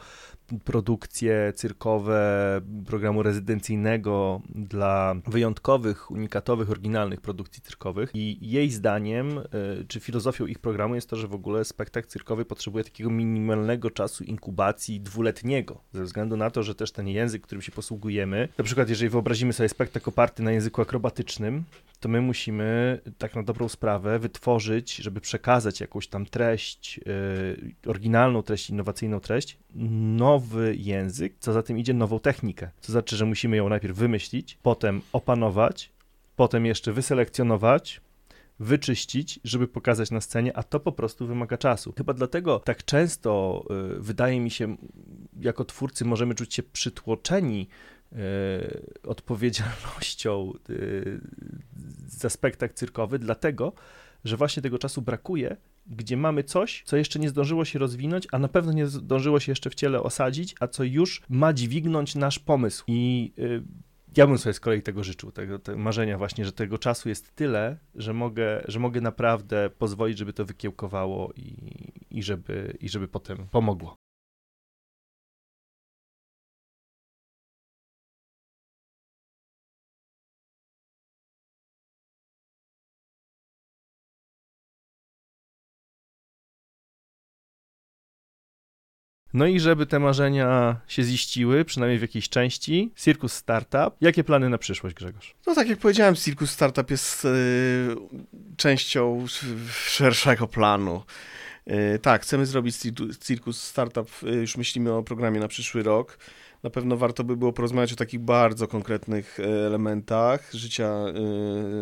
[0.63, 8.11] produkcje cyrkowe, programu rezydencyjnego dla wyjątkowych, unikatowych, oryginalnych produkcji cyrkowych.
[8.13, 9.39] I jej zdaniem,
[9.87, 14.23] czy filozofią ich programu jest to, że w ogóle spektakl cyrkowy potrzebuje takiego minimalnego czasu
[14.23, 18.89] inkubacji dwuletniego, ze względu na to, że też ten język, którym się posługujemy, na przykład,
[18.89, 21.63] jeżeli wyobrazimy sobie spektakl oparty na języku akrobatycznym,
[21.99, 28.43] to my musimy tak na dobrą sprawę wytworzyć, żeby przekazać jakąś tam treść, yy, oryginalną
[28.43, 29.57] treść, innowacyjną treść,
[30.17, 32.69] nowy język, co za tym idzie nową technikę.
[32.81, 35.91] To znaczy, że musimy ją najpierw wymyślić, potem opanować,
[36.35, 38.01] potem jeszcze wyselekcjonować,
[38.59, 41.93] wyczyścić, żeby pokazać na scenie, a to po prostu wymaga czasu.
[41.97, 43.63] Chyba dlatego tak często
[43.95, 44.77] y, wydaje mi się,
[45.39, 47.67] jako twórcy możemy czuć się przytłoczeni
[48.15, 50.73] E, odpowiedzialnością e,
[52.07, 53.73] za spektakl cyrkowy, dlatego,
[54.25, 55.57] że właśnie tego czasu brakuje,
[55.87, 59.51] gdzie mamy coś, co jeszcze nie zdążyło się rozwinąć, a na pewno nie zdążyło się
[59.51, 62.83] jeszcze w ciele osadzić, a co już ma dźwignąć nasz pomysł.
[62.87, 63.63] I y,
[64.17, 67.35] ja bym sobie z kolei tego życzył, tego, tego marzenia właśnie, że tego czasu jest
[67.35, 71.55] tyle, że mogę, że mogę naprawdę pozwolić, żeby to wykiełkowało i,
[72.09, 74.04] i, żeby, i żeby potem pomogło.
[89.35, 93.95] No i żeby te marzenia się ziściły, przynajmniej w jakiejś części, Circus Startup.
[94.01, 95.35] Jakie plany na przyszłość, Grzegorz?
[95.47, 97.29] No tak jak powiedziałem, Circus Startup jest y,
[98.57, 99.25] częścią
[99.73, 101.03] szerszego planu.
[101.65, 102.75] E, tak, chcemy zrobić
[103.23, 106.17] Cirkus Startup, e, już myślimy o programie na przyszły rok.
[106.63, 110.91] Na pewno warto by było porozmawiać o takich bardzo konkretnych elementach życia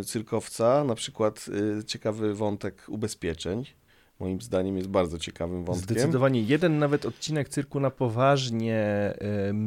[0.06, 1.46] cyrkowca, na przykład
[1.88, 3.66] ciekawy wątek ubezpieczeń
[4.24, 5.84] moim zdaniem jest bardzo ciekawym wątkiem.
[5.84, 6.42] Zdecydowanie.
[6.42, 9.14] Jeden nawet odcinek Cyrku na poważnie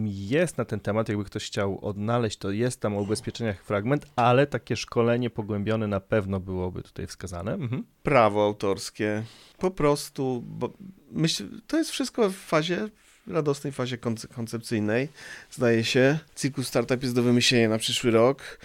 [0.04, 4.46] jest na ten temat, jakby ktoś chciał odnaleźć, to jest tam o ubezpieczeniach fragment, ale
[4.46, 7.52] takie szkolenie pogłębione na pewno byłoby tutaj wskazane.
[7.52, 7.84] Mhm.
[8.02, 9.22] Prawo autorskie,
[9.58, 10.72] po prostu, bo
[11.10, 12.88] myślę, to jest wszystko w fazie
[13.26, 13.98] radosnej fazie
[14.34, 15.08] koncepcyjnej,
[15.50, 16.18] zdaje się.
[16.34, 18.58] Cirkus Startup jest do wymyślenia na przyszły rok.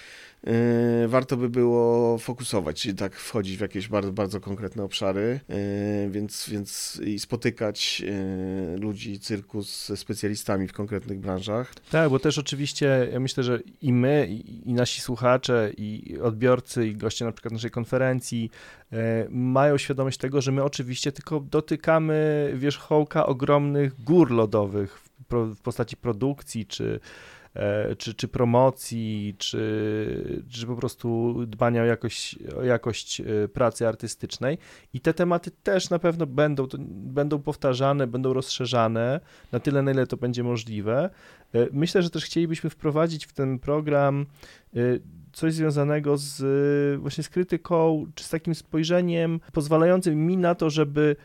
[0.43, 6.09] Yy, warto by było fokusować, czyli tak wchodzić w jakieś bardzo, bardzo konkretne obszary, yy,
[6.09, 11.73] więc, więc i spotykać yy, ludzi cyrkus ze specjalistami w konkretnych branżach.
[11.91, 14.27] Tak, bo też oczywiście ja myślę, że i my,
[14.65, 18.51] i, nasi słuchacze, i odbiorcy, i goście na przykład naszej konferencji
[19.29, 26.65] mają świadomość tego, że my oczywiście tylko dotykamy wierzchołka ogromnych gór lodowych w, postaci produkcji
[26.65, 26.99] czy
[27.97, 34.57] czy, czy promocji, czy, czy po prostu dbania o jakość, o jakość e, pracy artystycznej.
[34.93, 39.19] I te tematy też na pewno będą, będą powtarzane, będą rozszerzane
[39.51, 41.09] na tyle, na ile to będzie możliwe.
[41.53, 44.25] E, myślę, że też chcielibyśmy wprowadzić w ten program
[45.33, 51.15] coś związanego z właśnie z krytyką, czy z takim spojrzeniem pozwalającym mi na to, żeby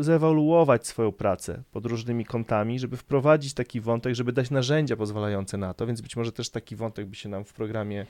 [0.00, 5.74] zewaluować swoją pracę pod różnymi kątami, żeby wprowadzić taki wątek, żeby dać narzędzia pozwalające na
[5.74, 8.06] to, więc być może też taki wątek by się nam w programie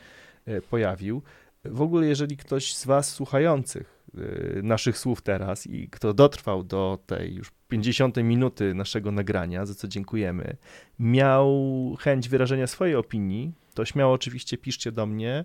[0.47, 1.23] e, pojawił.
[1.65, 6.99] W ogóle, jeżeli ktoś z Was słuchających e, naszych słów teraz i kto dotrwał do
[7.07, 10.57] tej już 50 minuty naszego nagrania, za co dziękujemy,
[10.99, 11.57] miał
[12.01, 15.45] chęć wyrażenia swojej opinii, to śmiało oczywiście piszcie do mnie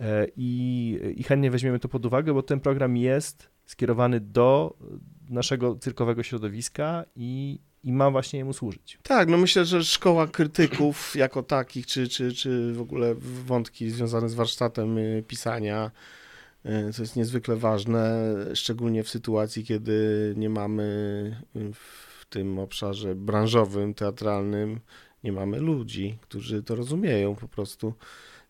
[0.00, 4.76] e, i, i chętnie weźmiemy to pod uwagę, bo ten program jest skierowany do
[5.28, 8.98] naszego cyrkowego środowiska i, i ma właśnie jemu służyć.
[9.02, 13.14] Tak, no myślę, że szkoła krytyków jako takich, czy, czy, czy w ogóle
[13.46, 15.90] wątki związane z warsztatem y, pisania,
[16.66, 21.36] y, co jest niezwykle ważne, szczególnie w sytuacji, kiedy nie mamy
[21.74, 24.80] w tym obszarze branżowym, teatralnym
[25.26, 27.94] nie mamy ludzi, którzy to rozumieją po prostu.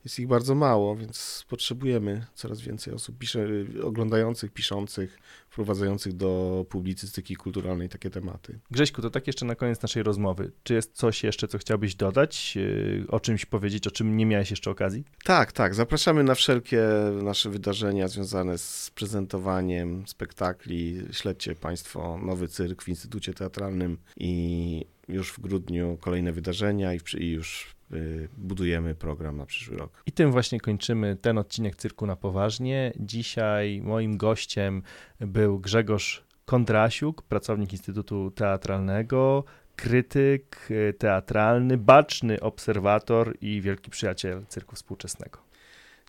[0.04, 3.46] Jest ich bardzo mało, więc potrzebujemy coraz więcej osób pisze,
[3.82, 5.18] oglądających, piszących,
[5.50, 8.58] wprowadzających do publicystyki kulturalnej takie tematy.
[8.70, 10.52] Grześku, to tak jeszcze na koniec naszej rozmowy.
[10.62, 14.50] Czy jest coś jeszcze, co chciałbyś dodać, yy, o czymś powiedzieć, o czym nie miałeś
[14.50, 15.04] jeszcze okazji?
[15.24, 15.74] Tak, tak.
[15.74, 16.82] Zapraszamy na wszelkie
[17.22, 21.02] nasze wydarzenia związane z prezentowaniem spektakli.
[21.12, 27.30] Śledźcie Państwo Nowy Cyrk w Instytucie Teatralnym i już w grudniu kolejne wydarzenia i, i
[27.30, 30.02] już y, budujemy program na przyszły rok.
[30.06, 32.92] I tym właśnie kończymy ten odcinek Cyrku na Poważnie.
[33.00, 34.82] Dzisiaj moim gościem
[35.20, 39.44] był Grzegorz Kondrasiuk, pracownik Instytutu Teatralnego,
[39.76, 45.38] krytyk y, teatralny, baczny obserwator i wielki przyjaciel cyrku współczesnego.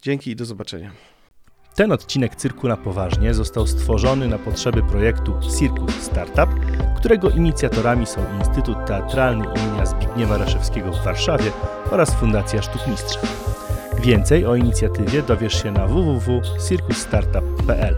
[0.02, 1.16] Dzięki i do zobaczenia.
[1.78, 6.50] Ten odcinek Cyrku na Poważnie został stworzony na potrzeby projektu Circus Startup,
[6.98, 9.86] którego inicjatorami są Instytut Teatralny im.
[9.86, 11.52] Zbigniewa Raszewskiego w Warszawie
[11.92, 13.20] oraz Fundacja Sztukmistrza.
[14.02, 17.96] Więcej o inicjatywie dowiesz się na www.circusstartup.pl.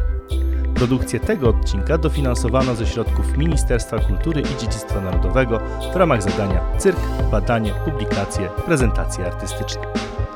[0.76, 5.60] Produkcję tego odcinka dofinansowano ze środków Ministerstwa Kultury i Dziedzictwa Narodowego
[5.94, 7.00] w ramach zadania Cyrk,
[7.32, 9.82] badanie, publikacje, prezentacje artystyczne.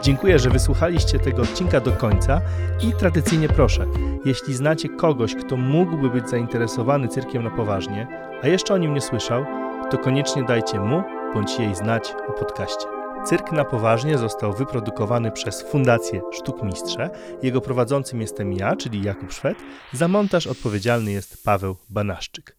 [0.03, 2.41] Dziękuję, że wysłuchaliście tego odcinka do końca
[2.81, 3.85] i tradycyjnie proszę,
[4.25, 8.07] jeśli znacie kogoś, kto mógłby być zainteresowany cyrkiem na poważnie,
[8.41, 9.45] a jeszcze o nim nie słyszał,
[9.91, 12.85] to koniecznie dajcie mu bądź jej znać o podcaście.
[13.25, 17.09] Cyrk na poważnie został wyprodukowany przez Fundację Sztuk Mistrze.
[17.43, 19.57] Jego prowadzącym jestem ja, czyli Jakub Szwed.
[19.93, 22.51] Za montaż odpowiedzialny jest Paweł Banaszczyk.